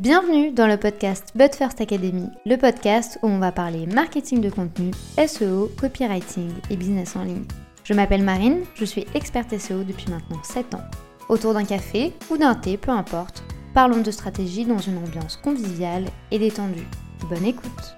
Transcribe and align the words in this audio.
Bienvenue 0.00 0.50
dans 0.50 0.66
le 0.66 0.76
podcast 0.76 1.30
But 1.36 1.54
First 1.54 1.80
Academy, 1.80 2.28
le 2.46 2.56
podcast 2.56 3.16
où 3.22 3.28
on 3.28 3.38
va 3.38 3.52
parler 3.52 3.86
marketing 3.86 4.40
de 4.40 4.50
contenu, 4.50 4.90
SEO, 5.24 5.70
copywriting 5.80 6.50
et 6.68 6.76
business 6.76 7.14
en 7.14 7.22
ligne. 7.22 7.44
Je 7.84 7.94
m'appelle 7.94 8.24
Marine, 8.24 8.64
je 8.74 8.84
suis 8.84 9.06
experte 9.14 9.56
SEO 9.56 9.84
depuis 9.84 10.10
maintenant 10.10 10.42
7 10.42 10.74
ans. 10.74 10.82
Autour 11.28 11.54
d'un 11.54 11.64
café 11.64 12.12
ou 12.28 12.36
d'un 12.36 12.56
thé, 12.56 12.76
peu 12.76 12.90
importe, 12.90 13.44
parlons 13.72 14.00
de 14.00 14.10
stratégie 14.10 14.64
dans 14.64 14.78
une 14.78 14.98
ambiance 14.98 15.36
conviviale 15.36 16.06
et 16.32 16.40
détendue. 16.40 16.88
Bonne 17.30 17.44
écoute 17.44 17.96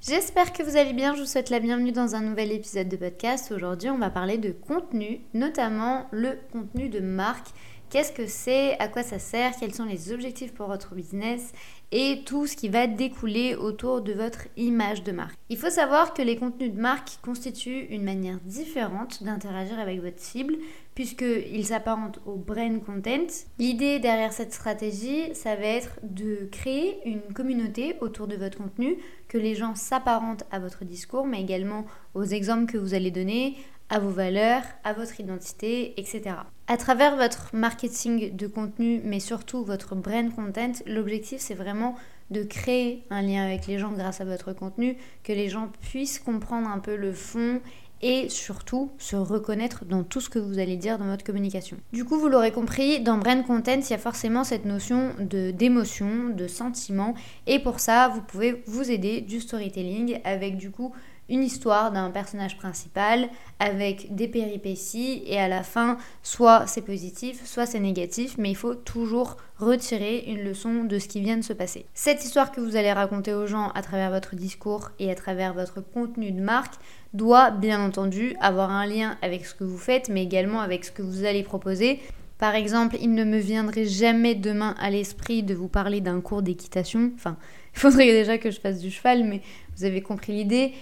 J'espère 0.00 0.52
que 0.52 0.62
vous 0.62 0.76
allez 0.76 0.92
bien, 0.94 1.14
je 1.14 1.20
vous 1.20 1.26
souhaite 1.26 1.48
la 1.50 1.60
bienvenue 1.60 1.92
dans 1.92 2.14
un 2.14 2.20
nouvel 2.20 2.52
épisode 2.52 2.88
de 2.88 2.96
podcast. 2.96 3.52
Aujourd'hui 3.52 3.90
on 3.90 3.98
va 3.98 4.08
parler 4.08 4.38
de 4.38 4.52
contenu, 4.52 5.20
notamment 5.34 6.06
le 6.10 6.38
contenu 6.52 6.88
de 6.88 7.00
marque 7.00 7.48
Qu'est-ce 7.94 8.10
que 8.10 8.26
c'est 8.26 8.76
À 8.80 8.88
quoi 8.88 9.04
ça 9.04 9.20
sert 9.20 9.52
Quels 9.56 9.72
sont 9.72 9.84
les 9.84 10.10
objectifs 10.10 10.52
pour 10.52 10.66
votre 10.66 10.96
business 10.96 11.52
et 11.92 12.22
tout 12.26 12.48
ce 12.48 12.56
qui 12.56 12.68
va 12.68 12.88
découler 12.88 13.54
autour 13.54 14.02
de 14.02 14.12
votre 14.12 14.48
image 14.56 15.04
de 15.04 15.12
marque. 15.12 15.38
Il 15.48 15.56
faut 15.56 15.70
savoir 15.70 16.12
que 16.12 16.20
les 16.20 16.34
contenus 16.34 16.72
de 16.74 16.80
marque 16.80 17.20
constituent 17.22 17.86
une 17.90 18.02
manière 18.02 18.40
différente 18.40 19.22
d'interagir 19.22 19.78
avec 19.78 20.02
votre 20.02 20.18
cible 20.18 20.56
puisqu'ils 20.96 21.66
s'apparentent 21.66 22.18
au 22.26 22.34
brain 22.34 22.80
content. 22.80 23.26
L'idée 23.60 24.00
derrière 24.00 24.32
cette 24.32 24.52
stratégie, 24.52 25.32
ça 25.34 25.54
va 25.54 25.62
être 25.62 26.00
de 26.02 26.48
créer 26.50 26.98
une 27.04 27.32
communauté 27.32 27.96
autour 28.00 28.26
de 28.26 28.36
votre 28.36 28.58
contenu, 28.58 28.96
que 29.28 29.38
les 29.38 29.54
gens 29.54 29.74
s'apparentent 29.74 30.44
à 30.52 30.60
votre 30.60 30.84
discours, 30.84 31.26
mais 31.26 31.40
également 31.40 31.84
aux 32.14 32.24
exemples 32.24 32.72
que 32.72 32.78
vous 32.78 32.94
allez 32.94 33.10
donner, 33.10 33.56
à 33.94 34.00
vos 34.00 34.10
valeurs, 34.10 34.62
à 34.82 34.92
votre 34.92 35.20
identité, 35.20 35.94
etc. 36.00 36.34
À 36.66 36.76
travers 36.76 37.14
votre 37.14 37.50
marketing 37.52 38.34
de 38.34 38.46
contenu, 38.48 39.00
mais 39.04 39.20
surtout 39.20 39.64
votre 39.64 39.94
brand 39.94 40.34
content, 40.34 40.72
l'objectif 40.86 41.40
c'est 41.40 41.54
vraiment 41.54 41.94
de 42.30 42.42
créer 42.42 43.04
un 43.10 43.22
lien 43.22 43.44
avec 43.44 43.68
les 43.68 43.78
gens 43.78 43.92
grâce 43.92 44.20
à 44.20 44.24
votre 44.24 44.52
contenu, 44.52 44.96
que 45.22 45.32
les 45.32 45.48
gens 45.48 45.70
puissent 45.80 46.18
comprendre 46.18 46.68
un 46.68 46.80
peu 46.80 46.96
le 46.96 47.12
fond 47.12 47.60
et 48.02 48.28
surtout 48.28 48.90
se 48.98 49.14
reconnaître 49.14 49.84
dans 49.84 50.02
tout 50.02 50.20
ce 50.20 50.28
que 50.28 50.40
vous 50.40 50.58
allez 50.58 50.76
dire 50.76 50.98
dans 50.98 51.06
votre 51.06 51.24
communication. 51.24 51.76
Du 51.92 52.04
coup, 52.04 52.18
vous 52.18 52.28
l'aurez 52.28 52.50
compris, 52.50 53.00
dans 53.00 53.18
brand 53.18 53.46
content, 53.46 53.78
il 53.78 53.88
y 53.88 53.94
a 53.94 53.98
forcément 53.98 54.42
cette 54.42 54.64
notion 54.64 55.12
de 55.20 55.52
d'émotion, 55.52 56.30
de 56.30 56.48
sentiment 56.48 57.14
et 57.46 57.60
pour 57.60 57.78
ça, 57.78 58.08
vous 58.08 58.22
pouvez 58.22 58.64
vous 58.66 58.90
aider 58.90 59.20
du 59.20 59.40
storytelling 59.40 60.20
avec 60.24 60.56
du 60.56 60.72
coup 60.72 60.92
une 61.28 61.42
histoire 61.42 61.90
d'un 61.90 62.10
personnage 62.10 62.56
principal 62.56 63.28
avec 63.58 64.14
des 64.14 64.28
péripéties 64.28 65.22
et 65.26 65.38
à 65.38 65.48
la 65.48 65.62
fin, 65.62 65.96
soit 66.22 66.66
c'est 66.66 66.82
positif, 66.82 67.44
soit 67.44 67.66
c'est 67.66 67.80
négatif, 67.80 68.36
mais 68.38 68.50
il 68.50 68.56
faut 68.56 68.74
toujours 68.74 69.36
retirer 69.58 70.24
une 70.26 70.42
leçon 70.42 70.84
de 70.84 70.98
ce 70.98 71.08
qui 71.08 71.20
vient 71.20 71.36
de 71.36 71.42
se 71.42 71.52
passer. 71.52 71.86
Cette 71.94 72.24
histoire 72.24 72.52
que 72.52 72.60
vous 72.60 72.76
allez 72.76 72.92
raconter 72.92 73.32
aux 73.32 73.46
gens 73.46 73.70
à 73.70 73.82
travers 73.82 74.10
votre 74.10 74.34
discours 74.34 74.90
et 74.98 75.10
à 75.10 75.14
travers 75.14 75.54
votre 75.54 75.80
contenu 75.80 76.32
de 76.32 76.40
marque 76.40 76.74
doit 77.14 77.50
bien 77.50 77.80
entendu 77.80 78.36
avoir 78.40 78.70
un 78.70 78.86
lien 78.86 79.16
avec 79.22 79.46
ce 79.46 79.54
que 79.54 79.64
vous 79.64 79.78
faites, 79.78 80.08
mais 80.08 80.24
également 80.24 80.60
avec 80.60 80.84
ce 80.84 80.92
que 80.92 81.02
vous 81.02 81.24
allez 81.24 81.42
proposer. 81.42 82.00
Par 82.38 82.56
exemple, 82.56 82.96
il 83.00 83.14
ne 83.14 83.24
me 83.24 83.38
viendrait 83.38 83.86
jamais 83.86 84.34
demain 84.34 84.74
à 84.80 84.90
l'esprit 84.90 85.44
de 85.44 85.54
vous 85.54 85.68
parler 85.68 86.00
d'un 86.00 86.20
cours 86.20 86.42
d'équitation. 86.42 87.12
Enfin, 87.14 87.36
il 87.74 87.80
faudrait 87.80 88.06
déjà 88.06 88.38
que 88.38 88.50
je 88.50 88.60
fasse 88.60 88.80
du 88.80 88.90
cheval, 88.90 89.24
mais 89.24 89.40
vous 89.76 89.84
avez 89.84 90.02
compris 90.02 90.32
l'idée 90.32 90.72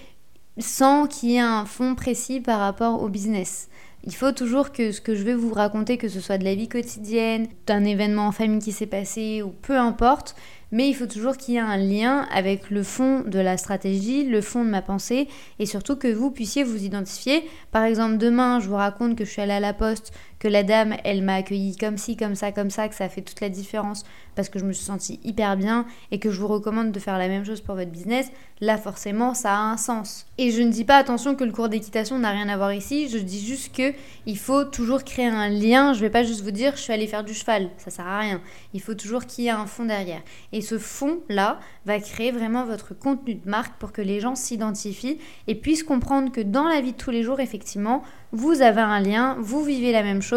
sans 0.58 1.06
qu'il 1.06 1.30
y 1.30 1.36
ait 1.36 1.40
un 1.40 1.64
fond 1.64 1.94
précis 1.94 2.40
par 2.40 2.60
rapport 2.60 3.02
au 3.02 3.08
business. 3.08 3.68
Il 4.04 4.14
faut 4.14 4.32
toujours 4.32 4.72
que 4.72 4.90
ce 4.90 5.00
que 5.00 5.14
je 5.14 5.22
vais 5.22 5.34
vous 5.34 5.52
raconter, 5.52 5.96
que 5.96 6.08
ce 6.08 6.20
soit 6.20 6.38
de 6.38 6.44
la 6.44 6.56
vie 6.56 6.68
quotidienne, 6.68 7.46
d'un 7.66 7.84
événement 7.84 8.26
en 8.26 8.32
famille 8.32 8.58
qui 8.58 8.72
s'est 8.72 8.86
passé 8.86 9.42
ou 9.42 9.50
peu 9.50 9.78
importe, 9.78 10.34
mais 10.72 10.88
il 10.88 10.94
faut 10.94 11.06
toujours 11.06 11.36
qu'il 11.36 11.54
y 11.54 11.56
ait 11.58 11.60
un 11.60 11.76
lien 11.76 12.26
avec 12.32 12.70
le 12.70 12.82
fond 12.82 13.20
de 13.20 13.38
la 13.38 13.56
stratégie, 13.58 14.24
le 14.24 14.40
fond 14.40 14.64
de 14.64 14.70
ma 14.70 14.82
pensée, 14.82 15.28
et 15.60 15.66
surtout 15.66 15.94
que 15.96 16.12
vous 16.12 16.32
puissiez 16.32 16.64
vous 16.64 16.82
identifier. 16.82 17.48
Par 17.70 17.84
exemple, 17.84 18.16
demain, 18.16 18.58
je 18.58 18.68
vous 18.68 18.76
raconte 18.76 19.14
que 19.14 19.24
je 19.24 19.30
suis 19.30 19.42
allée 19.42 19.52
à 19.52 19.60
la 19.60 19.74
poste, 19.74 20.12
que 20.42 20.48
la 20.48 20.64
dame, 20.64 20.96
elle 21.04 21.22
m'a 21.22 21.36
accueilli 21.36 21.76
comme 21.76 21.96
ci, 21.96 22.16
comme 22.16 22.34
ça, 22.34 22.50
comme 22.50 22.68
ça, 22.68 22.88
que 22.88 22.96
ça 22.96 23.08
fait 23.08 23.22
toute 23.22 23.40
la 23.40 23.48
différence 23.48 24.02
parce 24.34 24.48
que 24.48 24.58
je 24.58 24.64
me 24.64 24.72
suis 24.72 24.84
sentie 24.84 25.20
hyper 25.22 25.56
bien 25.56 25.86
et 26.10 26.18
que 26.18 26.32
je 26.32 26.40
vous 26.40 26.48
recommande 26.48 26.90
de 26.90 26.98
faire 26.98 27.16
la 27.16 27.28
même 27.28 27.44
chose 27.44 27.60
pour 27.60 27.76
votre 27.76 27.92
business, 27.92 28.32
là 28.60 28.76
forcément 28.76 29.34
ça 29.34 29.54
a 29.54 29.60
un 29.60 29.76
sens. 29.76 30.26
Et 30.38 30.50
je 30.50 30.62
ne 30.62 30.70
dis 30.70 30.84
pas 30.84 30.96
attention 30.96 31.36
que 31.36 31.44
le 31.44 31.52
cours 31.52 31.68
d'équitation 31.68 32.18
n'a 32.18 32.32
rien 32.32 32.48
à 32.48 32.56
voir 32.56 32.72
ici, 32.72 33.08
je 33.08 33.18
dis 33.18 33.44
juste 33.44 33.72
que 33.72 33.92
il 34.26 34.36
faut 34.36 34.64
toujours 34.64 35.04
créer 35.04 35.28
un 35.28 35.48
lien, 35.48 35.92
je 35.92 36.00
vais 36.00 36.10
pas 36.10 36.24
juste 36.24 36.42
vous 36.42 36.50
dire 36.50 36.74
je 36.74 36.82
suis 36.82 36.92
allée 36.92 37.06
faire 37.06 37.22
du 37.22 37.34
cheval, 37.34 37.70
ça 37.76 37.92
sert 37.92 38.06
à 38.06 38.18
rien. 38.18 38.40
Il 38.74 38.80
faut 38.80 38.94
toujours 38.94 39.26
qu'il 39.26 39.44
y 39.44 39.46
ait 39.46 39.50
un 39.50 39.66
fond 39.66 39.84
derrière. 39.84 40.22
Et 40.52 40.60
ce 40.60 40.76
fond 40.76 41.20
là 41.28 41.60
va 41.86 42.00
créer 42.00 42.32
vraiment 42.32 42.64
votre 42.64 42.98
contenu 42.98 43.36
de 43.36 43.48
marque 43.48 43.74
pour 43.78 43.92
que 43.92 44.02
les 44.02 44.18
gens 44.18 44.34
s'identifient 44.34 45.18
et 45.46 45.54
puissent 45.54 45.84
comprendre 45.84 46.32
que 46.32 46.40
dans 46.40 46.66
la 46.66 46.80
vie 46.80 46.92
de 46.92 46.96
tous 46.96 47.12
les 47.12 47.22
jours 47.22 47.38
effectivement, 47.38 48.02
vous 48.32 48.62
avez 48.62 48.80
un 48.80 48.98
lien, 48.98 49.36
vous 49.40 49.62
vivez 49.62 49.92
la 49.92 50.02
même 50.02 50.22
chose 50.22 50.31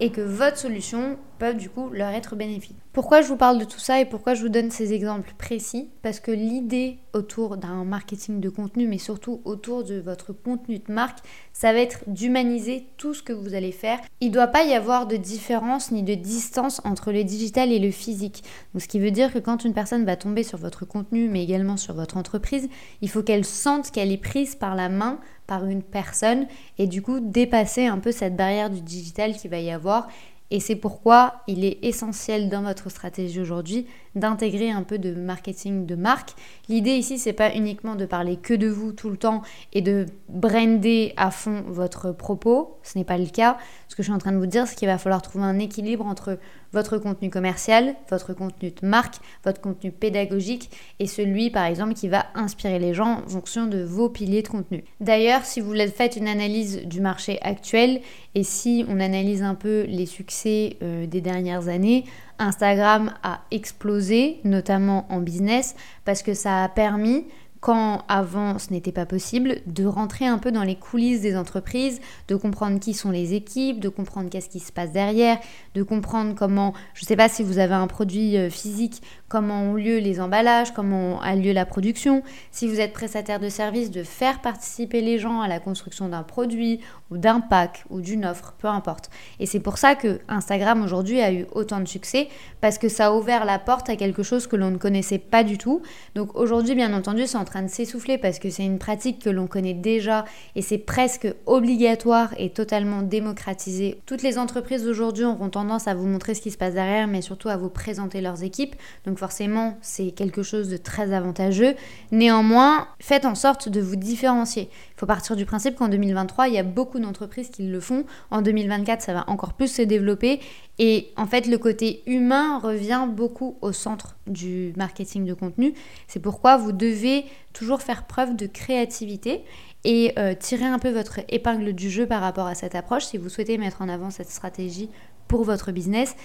et 0.00 0.10
que 0.10 0.20
votre 0.20 0.58
solution 0.58 1.18
peut 1.38 1.54
du 1.54 1.70
coup 1.70 1.90
leur 1.90 2.10
être 2.10 2.36
bénéfique. 2.36 2.76
Pourquoi 2.96 3.20
je 3.20 3.28
vous 3.28 3.36
parle 3.36 3.58
de 3.58 3.66
tout 3.66 3.78
ça 3.78 4.00
et 4.00 4.06
pourquoi 4.06 4.32
je 4.32 4.40
vous 4.40 4.48
donne 4.48 4.70
ces 4.70 4.94
exemples 4.94 5.34
précis? 5.36 5.90
Parce 6.00 6.18
que 6.18 6.30
l'idée 6.30 6.96
autour 7.12 7.58
d'un 7.58 7.84
marketing 7.84 8.40
de 8.40 8.48
contenu, 8.48 8.88
mais 8.88 8.96
surtout 8.96 9.42
autour 9.44 9.84
de 9.84 9.96
votre 10.00 10.32
contenu 10.32 10.78
de 10.78 10.90
marque, 10.90 11.18
ça 11.52 11.74
va 11.74 11.80
être 11.80 12.04
d'humaniser 12.06 12.86
tout 12.96 13.12
ce 13.12 13.22
que 13.22 13.34
vous 13.34 13.52
allez 13.52 13.70
faire. 13.70 13.98
Il 14.22 14.28
ne 14.28 14.32
doit 14.32 14.46
pas 14.46 14.64
y 14.64 14.72
avoir 14.72 15.06
de 15.06 15.16
différence 15.16 15.90
ni 15.90 16.02
de 16.04 16.14
distance 16.14 16.80
entre 16.86 17.12
le 17.12 17.22
digital 17.22 17.70
et 17.70 17.78
le 17.78 17.90
physique. 17.90 18.42
Donc, 18.72 18.80
ce 18.80 18.88
qui 18.88 18.98
veut 18.98 19.10
dire 19.10 19.30
que 19.30 19.40
quand 19.40 19.66
une 19.66 19.74
personne 19.74 20.06
va 20.06 20.16
tomber 20.16 20.42
sur 20.42 20.56
votre 20.56 20.86
contenu, 20.86 21.28
mais 21.28 21.44
également 21.44 21.76
sur 21.76 21.92
votre 21.92 22.16
entreprise, 22.16 22.66
il 23.02 23.10
faut 23.10 23.22
qu'elle 23.22 23.44
sente 23.44 23.90
qu'elle 23.90 24.10
est 24.10 24.16
prise 24.16 24.54
par 24.54 24.74
la 24.74 24.88
main 24.88 25.20
par 25.46 25.64
une 25.66 25.82
personne 25.82 26.46
et 26.76 26.88
du 26.88 27.02
coup 27.02 27.20
dépasser 27.20 27.86
un 27.86 27.98
peu 27.98 28.10
cette 28.10 28.34
barrière 28.34 28.68
du 28.68 28.80
digital 28.80 29.36
qui 29.36 29.46
va 29.46 29.60
y 29.60 29.70
avoir 29.70 30.08
et 30.50 30.60
c'est 30.60 30.76
pourquoi 30.76 31.42
il 31.46 31.64
est 31.64 31.78
essentiel 31.82 32.48
dans 32.48 32.62
votre 32.62 32.90
stratégie 32.90 33.40
aujourd'hui 33.40 33.86
d'intégrer 34.16 34.70
un 34.70 34.82
peu 34.82 34.98
de 34.98 35.14
marketing 35.14 35.86
de 35.86 35.94
marque. 35.94 36.30
L'idée 36.68 36.96
ici, 36.96 37.18
c'est 37.18 37.32
pas 37.32 37.54
uniquement 37.54 37.94
de 37.94 38.06
parler 38.06 38.36
que 38.36 38.54
de 38.54 38.66
vous 38.66 38.92
tout 38.92 39.10
le 39.10 39.16
temps 39.16 39.42
et 39.72 39.82
de 39.82 40.06
brander 40.28 41.12
à 41.16 41.30
fond 41.30 41.62
votre 41.68 42.10
propos. 42.10 42.78
Ce 42.82 42.98
n'est 42.98 43.04
pas 43.04 43.18
le 43.18 43.26
cas. 43.26 43.58
Ce 43.88 43.94
que 43.94 44.02
je 44.02 44.08
suis 44.08 44.14
en 44.14 44.18
train 44.18 44.32
de 44.32 44.38
vous 44.38 44.46
dire, 44.46 44.66
c'est 44.66 44.74
qu'il 44.74 44.88
va 44.88 44.98
falloir 44.98 45.22
trouver 45.22 45.44
un 45.44 45.58
équilibre 45.58 46.06
entre 46.06 46.38
votre 46.72 46.98
contenu 46.98 47.30
commercial, 47.30 47.94
votre 48.10 48.34
contenu 48.34 48.70
de 48.70 48.86
marque, 48.86 49.16
votre 49.44 49.60
contenu 49.60 49.92
pédagogique 49.92 50.70
et 50.98 51.06
celui, 51.06 51.50
par 51.50 51.64
exemple, 51.64 51.94
qui 51.94 52.08
va 52.08 52.26
inspirer 52.34 52.78
les 52.78 52.92
gens 52.92 53.22
en 53.24 53.28
fonction 53.28 53.66
de 53.66 53.82
vos 53.82 54.08
piliers 54.08 54.42
de 54.42 54.48
contenu. 54.48 54.84
D'ailleurs, 55.00 55.44
si 55.44 55.60
vous 55.60 55.74
faites 55.94 56.16
une 56.16 56.28
analyse 56.28 56.82
du 56.84 57.00
marché 57.00 57.38
actuel 57.42 58.00
et 58.34 58.42
si 58.42 58.84
on 58.88 59.00
analyse 59.00 59.42
un 59.42 59.54
peu 59.54 59.84
les 59.88 60.06
succès 60.06 60.76
euh, 60.82 61.06
des 61.06 61.20
dernières 61.20 61.68
années, 61.68 62.04
Instagram 62.38 63.14
a 63.22 63.40
explosé, 63.50 64.05
notamment 64.44 65.06
en 65.10 65.20
business, 65.20 65.74
parce 66.04 66.22
que 66.22 66.34
ça 66.34 66.64
a 66.64 66.68
permis 66.68 67.24
quand 67.60 68.04
avant 68.06 68.60
ce 68.60 68.70
n'était 68.70 68.92
pas 68.92 69.06
possible, 69.06 69.56
de 69.66 69.84
rentrer 69.84 70.26
un 70.26 70.38
peu 70.38 70.52
dans 70.52 70.62
les 70.62 70.76
coulisses 70.76 71.20
des 71.20 71.36
entreprises, 71.36 72.00
de 72.28 72.36
comprendre 72.36 72.78
qui 72.78 72.94
sont 72.94 73.10
les 73.10 73.34
équipes, 73.34 73.80
de 73.80 73.88
comprendre 73.88 74.30
qu'est-ce 74.30 74.48
qui 74.48 74.60
se 74.60 74.70
passe 74.70 74.92
derrière, 74.92 75.38
de 75.74 75.82
comprendre 75.82 76.34
comment, 76.36 76.74
je 76.94 77.02
ne 77.02 77.06
sais 77.06 77.16
pas 77.16 77.28
si 77.28 77.42
vous 77.42 77.58
avez 77.58 77.74
un 77.74 77.88
produit 77.88 78.36
euh, 78.36 78.50
physique, 78.50 79.02
comment 79.28 79.62
ont 79.62 79.74
lieu 79.74 79.98
les 79.98 80.20
emballages, 80.20 80.72
comment 80.72 81.20
a 81.20 81.34
lieu 81.34 81.52
la 81.52 81.66
production, 81.66 82.22
si 82.50 82.68
vous 82.68 82.80
êtes 82.80 82.92
prestataire 82.92 83.40
de 83.40 83.48
service, 83.48 83.90
de 83.90 84.02
faire 84.02 84.40
participer 84.40 85.00
les 85.00 85.18
gens 85.18 85.40
à 85.40 85.48
la 85.48 85.58
construction 85.58 86.08
d'un 86.08 86.22
produit 86.22 86.80
ou 87.10 87.18
d'un 87.18 87.40
pack 87.40 87.84
ou 87.90 88.00
d'une 88.00 88.24
offre, 88.24 88.54
peu 88.58 88.68
importe. 88.68 89.10
Et 89.40 89.46
c'est 89.46 89.60
pour 89.60 89.78
ça 89.78 89.94
que 89.94 90.20
Instagram 90.28 90.82
aujourd'hui 90.82 91.20
a 91.20 91.32
eu 91.32 91.46
autant 91.52 91.80
de 91.80 91.88
succès 91.88 92.28
parce 92.60 92.78
que 92.78 92.88
ça 92.88 93.06
a 93.06 93.12
ouvert 93.12 93.44
la 93.44 93.58
porte 93.58 93.90
à 93.90 93.96
quelque 93.96 94.22
chose 94.22 94.46
que 94.46 94.56
l'on 94.56 94.70
ne 94.70 94.78
connaissait 94.78 95.18
pas 95.18 95.44
du 95.44 95.58
tout. 95.58 95.82
Donc 96.14 96.36
aujourd'hui, 96.36 96.74
bien 96.74 96.92
entendu, 96.94 97.26
c'est 97.26 97.38
en 97.38 97.44
train 97.44 97.62
de 97.62 97.68
s'essouffler 97.68 98.18
parce 98.18 98.38
que 98.38 98.50
c'est 98.50 98.64
une 98.64 98.78
pratique 98.78 99.22
que 99.22 99.30
l'on 99.30 99.46
connaît 99.46 99.74
déjà 99.74 100.24
et 100.54 100.62
c'est 100.62 100.78
presque 100.78 101.28
obligatoire 101.46 102.34
et 102.38 102.50
totalement 102.50 103.02
démocratisé. 103.02 104.00
Toutes 104.06 104.22
les 104.22 104.38
entreprises 104.38 104.86
aujourd'hui 104.86 105.24
auront 105.24 105.50
tendance 105.50 105.88
à 105.88 105.94
vous 105.94 106.06
montrer 106.06 106.34
ce 106.34 106.40
qui 106.40 106.50
se 106.50 106.58
passe 106.58 106.74
derrière, 106.74 107.06
mais 107.06 107.22
surtout 107.22 107.48
à 107.48 107.56
vous 107.56 107.70
présenter 107.70 108.20
leurs 108.20 108.42
équipes. 108.42 108.76
Forcément 109.16 109.78
c'est 109.82 110.10
quelque 110.10 110.42
chose 110.42 110.68
de 110.68 110.76
très 110.76 111.12
avantageux. 111.12 111.74
Néanmoins, 112.12 112.88
faites 113.00 113.24
en 113.24 113.34
sorte 113.34 113.68
de 113.68 113.80
vous 113.80 113.96
différencier. 113.96 114.68
Il 114.96 115.00
faut 115.00 115.06
partir 115.06 115.36
du 115.36 115.44
principe 115.44 115.76
qu'en 115.76 115.88
2023, 115.88 116.48
il 116.48 116.54
y 116.54 116.58
a 116.58 116.62
beaucoup 116.62 116.98
d'entreprises 116.98 117.50
qui 117.50 117.64
le 117.64 117.80
font. 117.80 118.04
En 118.30 118.42
2024, 118.42 119.02
ça 119.02 119.12
va 119.12 119.24
encore 119.28 119.54
plus 119.54 119.68
se 119.68 119.82
développer. 119.82 120.40
Et 120.78 121.12
en 121.16 121.26
fait, 121.26 121.46
le 121.46 121.58
côté 121.58 122.02
humain 122.06 122.58
revient 122.58 123.06
beaucoup 123.08 123.56
au 123.60 123.72
centre 123.72 124.16
du 124.26 124.72
marketing 124.76 125.24
de 125.24 125.34
contenu. 125.34 125.74
C'est 126.06 126.20
pourquoi 126.20 126.56
vous 126.56 126.72
devez 126.72 127.24
toujours 127.52 127.82
faire 127.82 128.06
preuve 128.06 128.36
de 128.36 128.46
créativité 128.46 129.42
et 129.84 130.12
euh, 130.18 130.34
tirer 130.34 130.64
un 130.64 130.78
peu 130.78 130.90
votre 130.90 131.20
épingle 131.28 131.72
du 131.72 131.90
jeu 131.90 132.06
par 132.06 132.20
rapport 132.20 132.46
à 132.46 132.54
cette 132.54 132.74
approche 132.74 133.04
si 133.04 133.18
vous 133.18 133.28
souhaitez 133.28 133.56
mettre 133.56 133.82
en 133.82 133.88
avant 133.88 134.10
cette 134.10 134.30
stratégie 134.30 134.90
pour 135.28 135.44
votre 135.44 135.72
business. 135.72 136.16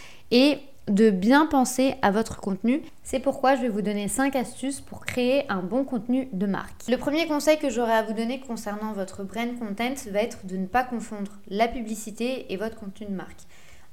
De 0.91 1.09
bien 1.09 1.45
penser 1.45 1.95
à 2.01 2.11
votre 2.11 2.39
contenu. 2.41 2.81
C'est 3.03 3.19
pourquoi 3.19 3.55
je 3.55 3.61
vais 3.61 3.69
vous 3.69 3.81
donner 3.81 4.07
5 4.07 4.35
astuces 4.35 4.81
pour 4.81 5.05
créer 5.05 5.49
un 5.49 5.61
bon 5.61 5.83
contenu 5.83 6.27
de 6.33 6.45
marque. 6.45 6.87
Le 6.89 6.97
premier 6.97 7.27
conseil 7.27 7.57
que 7.57 7.69
j'aurais 7.69 7.93
à 7.93 8.03
vous 8.03 8.13
donner 8.13 8.39
concernant 8.39 8.93
votre 8.93 9.23
brand 9.23 9.57
content 9.57 9.93
va 10.11 10.21
être 10.21 10.45
de 10.45 10.57
ne 10.57 10.65
pas 10.65 10.83
confondre 10.83 11.31
la 11.47 11.67
publicité 11.67 12.51
et 12.51 12.57
votre 12.57 12.77
contenu 12.77 13.07
de 13.07 13.13
marque. 13.13 13.41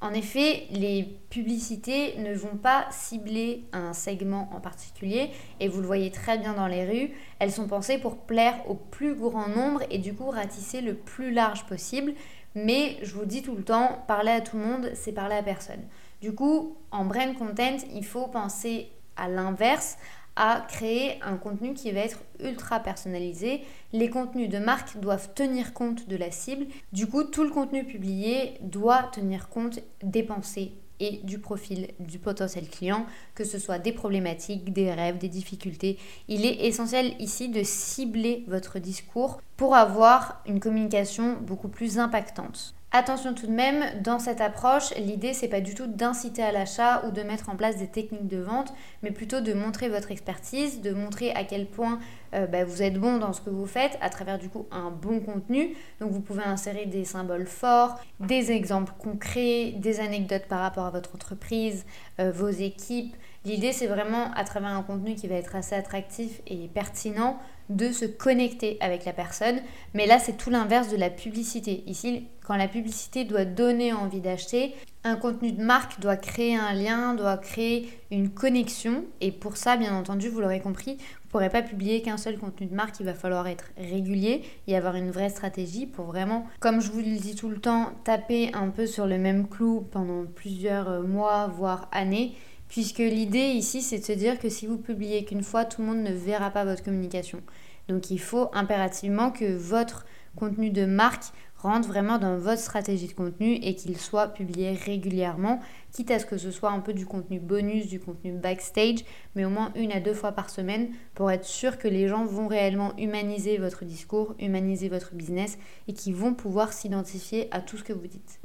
En 0.00 0.12
effet, 0.12 0.66
les 0.70 1.18
publicités 1.28 2.16
ne 2.18 2.32
vont 2.32 2.56
pas 2.56 2.86
cibler 2.90 3.64
un 3.72 3.92
segment 3.92 4.48
en 4.54 4.60
particulier 4.60 5.30
et 5.58 5.66
vous 5.66 5.80
le 5.80 5.86
voyez 5.86 6.12
très 6.12 6.38
bien 6.38 6.54
dans 6.54 6.68
les 6.68 6.86
rues, 6.86 7.10
elles 7.40 7.50
sont 7.50 7.66
pensées 7.66 7.98
pour 7.98 8.18
plaire 8.18 8.54
au 8.68 8.74
plus 8.74 9.16
grand 9.16 9.48
nombre 9.48 9.82
et 9.90 9.98
du 9.98 10.14
coup 10.14 10.30
ratisser 10.30 10.82
le 10.82 10.94
plus 10.94 11.32
large 11.32 11.64
possible. 11.66 12.14
Mais 12.54 12.96
je 13.02 13.12
vous 13.14 13.24
dis 13.24 13.42
tout 13.42 13.56
le 13.56 13.64
temps, 13.64 14.04
parler 14.06 14.30
à 14.30 14.40
tout 14.40 14.56
le 14.56 14.64
monde, 14.64 14.90
c'est 14.94 15.12
parler 15.12 15.34
à 15.34 15.42
personne. 15.42 15.82
Du 16.20 16.34
coup, 16.34 16.76
en 16.90 17.04
brand 17.04 17.34
content, 17.34 17.76
il 17.94 18.04
faut 18.04 18.26
penser 18.26 18.90
à 19.16 19.28
l'inverse, 19.28 19.98
à 20.36 20.64
créer 20.68 21.20
un 21.22 21.36
contenu 21.36 21.74
qui 21.74 21.90
va 21.90 22.00
être 22.00 22.20
ultra 22.40 22.80
personnalisé. 22.80 23.62
Les 23.92 24.08
contenus 24.08 24.48
de 24.48 24.58
marque 24.58 24.98
doivent 24.98 25.32
tenir 25.34 25.74
compte 25.74 26.08
de 26.08 26.16
la 26.16 26.30
cible. 26.30 26.66
Du 26.92 27.06
coup, 27.06 27.24
tout 27.24 27.42
le 27.42 27.50
contenu 27.50 27.84
publié 27.84 28.54
doit 28.62 29.10
tenir 29.12 29.48
compte 29.48 29.80
des 30.02 30.22
pensées 30.22 30.72
et 31.00 31.20
du 31.22 31.38
profil 31.38 31.88
du 32.00 32.18
potentiel 32.18 32.68
client, 32.68 33.06
que 33.34 33.44
ce 33.44 33.58
soit 33.58 33.78
des 33.78 33.92
problématiques, 33.92 34.72
des 34.72 34.92
rêves, 34.92 35.18
des 35.18 35.28
difficultés. 35.28 35.98
Il 36.26 36.44
est 36.44 36.66
essentiel 36.66 37.14
ici 37.20 37.48
de 37.48 37.62
cibler 37.62 38.44
votre 38.48 38.78
discours 38.78 39.40
pour 39.56 39.74
avoir 39.74 40.42
une 40.46 40.60
communication 40.60 41.36
beaucoup 41.40 41.68
plus 41.68 41.98
impactante. 41.98 42.74
Attention 42.90 43.34
tout 43.34 43.46
de 43.46 43.52
même, 43.52 43.84
dans 44.00 44.18
cette 44.18 44.40
approche, 44.40 44.94
l'idée 44.96 45.34
c'est 45.34 45.48
pas 45.48 45.60
du 45.60 45.74
tout 45.74 45.86
d'inciter 45.86 46.42
à 46.42 46.52
l'achat 46.52 47.04
ou 47.06 47.10
de 47.10 47.20
mettre 47.20 47.50
en 47.50 47.56
place 47.56 47.76
des 47.76 47.86
techniques 47.86 48.28
de 48.28 48.38
vente, 48.38 48.72
mais 49.02 49.10
plutôt 49.10 49.42
de 49.42 49.52
montrer 49.52 49.90
votre 49.90 50.10
expertise, 50.10 50.80
de 50.80 50.92
montrer 50.92 51.32
à 51.32 51.44
quel 51.44 51.66
point 51.66 51.98
euh, 52.32 52.46
bah, 52.46 52.64
vous 52.64 52.82
êtes 52.82 52.98
bon 52.98 53.18
dans 53.18 53.34
ce 53.34 53.42
que 53.42 53.50
vous 53.50 53.66
faites 53.66 53.98
à 54.00 54.08
travers 54.08 54.38
du 54.38 54.48
coup 54.48 54.66
un 54.70 54.90
bon 54.90 55.20
contenu. 55.20 55.76
Donc 56.00 56.12
vous 56.12 56.22
pouvez 56.22 56.42
insérer 56.44 56.86
des 56.86 57.04
symboles 57.04 57.46
forts, 57.46 58.00
des 58.20 58.52
exemples 58.52 58.94
concrets, 58.98 59.74
des 59.76 60.00
anecdotes 60.00 60.46
par 60.48 60.60
rapport 60.60 60.86
à 60.86 60.90
votre 60.90 61.14
entreprise, 61.14 61.84
euh, 62.20 62.32
vos 62.32 62.48
équipes. 62.48 63.14
L'idée 63.44 63.74
c'est 63.74 63.86
vraiment 63.86 64.32
à 64.32 64.44
travers 64.44 64.70
un 64.70 64.82
contenu 64.82 65.14
qui 65.14 65.28
va 65.28 65.34
être 65.34 65.54
assez 65.56 65.74
attractif 65.74 66.40
et 66.46 66.68
pertinent 66.68 67.38
de 67.68 67.92
se 67.92 68.04
connecter 68.04 68.78
avec 68.80 69.04
la 69.04 69.12
personne. 69.12 69.60
Mais 69.94 70.06
là, 70.06 70.18
c'est 70.18 70.36
tout 70.36 70.50
l'inverse 70.50 70.88
de 70.88 70.96
la 70.96 71.10
publicité. 71.10 71.82
Ici, 71.86 72.26
quand 72.44 72.56
la 72.56 72.68
publicité 72.68 73.24
doit 73.24 73.44
donner 73.44 73.92
envie 73.92 74.20
d'acheter, 74.20 74.74
un 75.04 75.16
contenu 75.16 75.52
de 75.52 75.62
marque 75.62 76.00
doit 76.00 76.16
créer 76.16 76.56
un 76.56 76.72
lien, 76.72 77.14
doit 77.14 77.36
créer 77.36 77.90
une 78.10 78.30
connexion. 78.30 79.04
Et 79.20 79.32
pour 79.32 79.56
ça, 79.56 79.76
bien 79.76 79.94
entendu, 79.94 80.28
vous 80.28 80.40
l'aurez 80.40 80.60
compris, 80.60 80.94
vous 80.94 81.26
ne 81.26 81.30
pourrez 81.30 81.50
pas 81.50 81.62
publier 81.62 82.00
qu'un 82.02 82.16
seul 82.16 82.38
contenu 82.38 82.66
de 82.66 82.74
marque. 82.74 83.00
Il 83.00 83.06
va 83.06 83.14
falloir 83.14 83.46
être 83.46 83.70
régulier 83.76 84.42
et 84.66 84.76
avoir 84.76 84.96
une 84.96 85.10
vraie 85.10 85.28
stratégie 85.28 85.86
pour 85.86 86.06
vraiment, 86.06 86.46
comme 86.60 86.80
je 86.80 86.90
vous 86.90 87.00
le 87.00 87.16
dis 87.16 87.34
tout 87.34 87.50
le 87.50 87.58
temps, 87.58 87.92
taper 88.04 88.50
un 88.54 88.68
peu 88.68 88.86
sur 88.86 89.06
le 89.06 89.18
même 89.18 89.46
clou 89.46 89.86
pendant 89.90 90.24
plusieurs 90.24 91.02
mois, 91.02 91.48
voire 91.48 91.88
années 91.92 92.34
Puisque 92.68 92.98
l'idée 92.98 93.48
ici, 93.48 93.82
c'est 93.82 93.98
de 93.98 94.04
se 94.04 94.12
dire 94.12 94.38
que 94.38 94.48
si 94.48 94.66
vous 94.66 94.78
publiez 94.78 95.24
qu'une 95.24 95.42
fois, 95.42 95.64
tout 95.64 95.80
le 95.80 95.88
monde 95.88 96.02
ne 96.02 96.12
verra 96.12 96.50
pas 96.50 96.64
votre 96.64 96.82
communication. 96.82 97.40
Donc 97.88 98.10
il 98.10 98.20
faut 98.20 98.50
impérativement 98.52 99.30
que 99.30 99.56
votre 99.56 100.04
contenu 100.36 100.70
de 100.70 100.84
marque 100.84 101.32
rentre 101.56 101.88
vraiment 101.88 102.18
dans 102.18 102.36
votre 102.36 102.60
stratégie 102.60 103.08
de 103.08 103.14
contenu 103.14 103.54
et 103.54 103.74
qu'il 103.74 103.96
soit 103.96 104.28
publié 104.28 104.72
régulièrement, 104.72 105.60
quitte 105.92 106.10
à 106.10 106.18
ce 106.18 106.26
que 106.26 106.36
ce 106.36 106.50
soit 106.50 106.70
un 106.70 106.80
peu 106.80 106.92
du 106.92 107.04
contenu 107.04 107.40
bonus, 107.40 107.88
du 107.88 107.98
contenu 107.98 108.32
backstage, 108.32 109.04
mais 109.34 109.44
au 109.44 109.50
moins 109.50 109.72
une 109.74 109.90
à 109.90 110.00
deux 110.00 110.14
fois 110.14 110.32
par 110.32 110.50
semaine 110.50 110.90
pour 111.14 111.30
être 111.30 111.46
sûr 111.46 111.78
que 111.78 111.88
les 111.88 112.06
gens 112.06 112.24
vont 112.24 112.46
réellement 112.46 112.96
humaniser 112.96 113.58
votre 113.58 113.84
discours, 113.84 114.34
humaniser 114.38 114.88
votre 114.88 115.14
business 115.14 115.58
et 115.88 115.94
qu'ils 115.94 116.14
vont 116.14 116.34
pouvoir 116.34 116.72
s'identifier 116.72 117.48
à 117.50 117.60
tout 117.60 117.76
ce 117.76 117.82
que 117.82 117.92
vous 117.92 118.06
dites. 118.06 118.38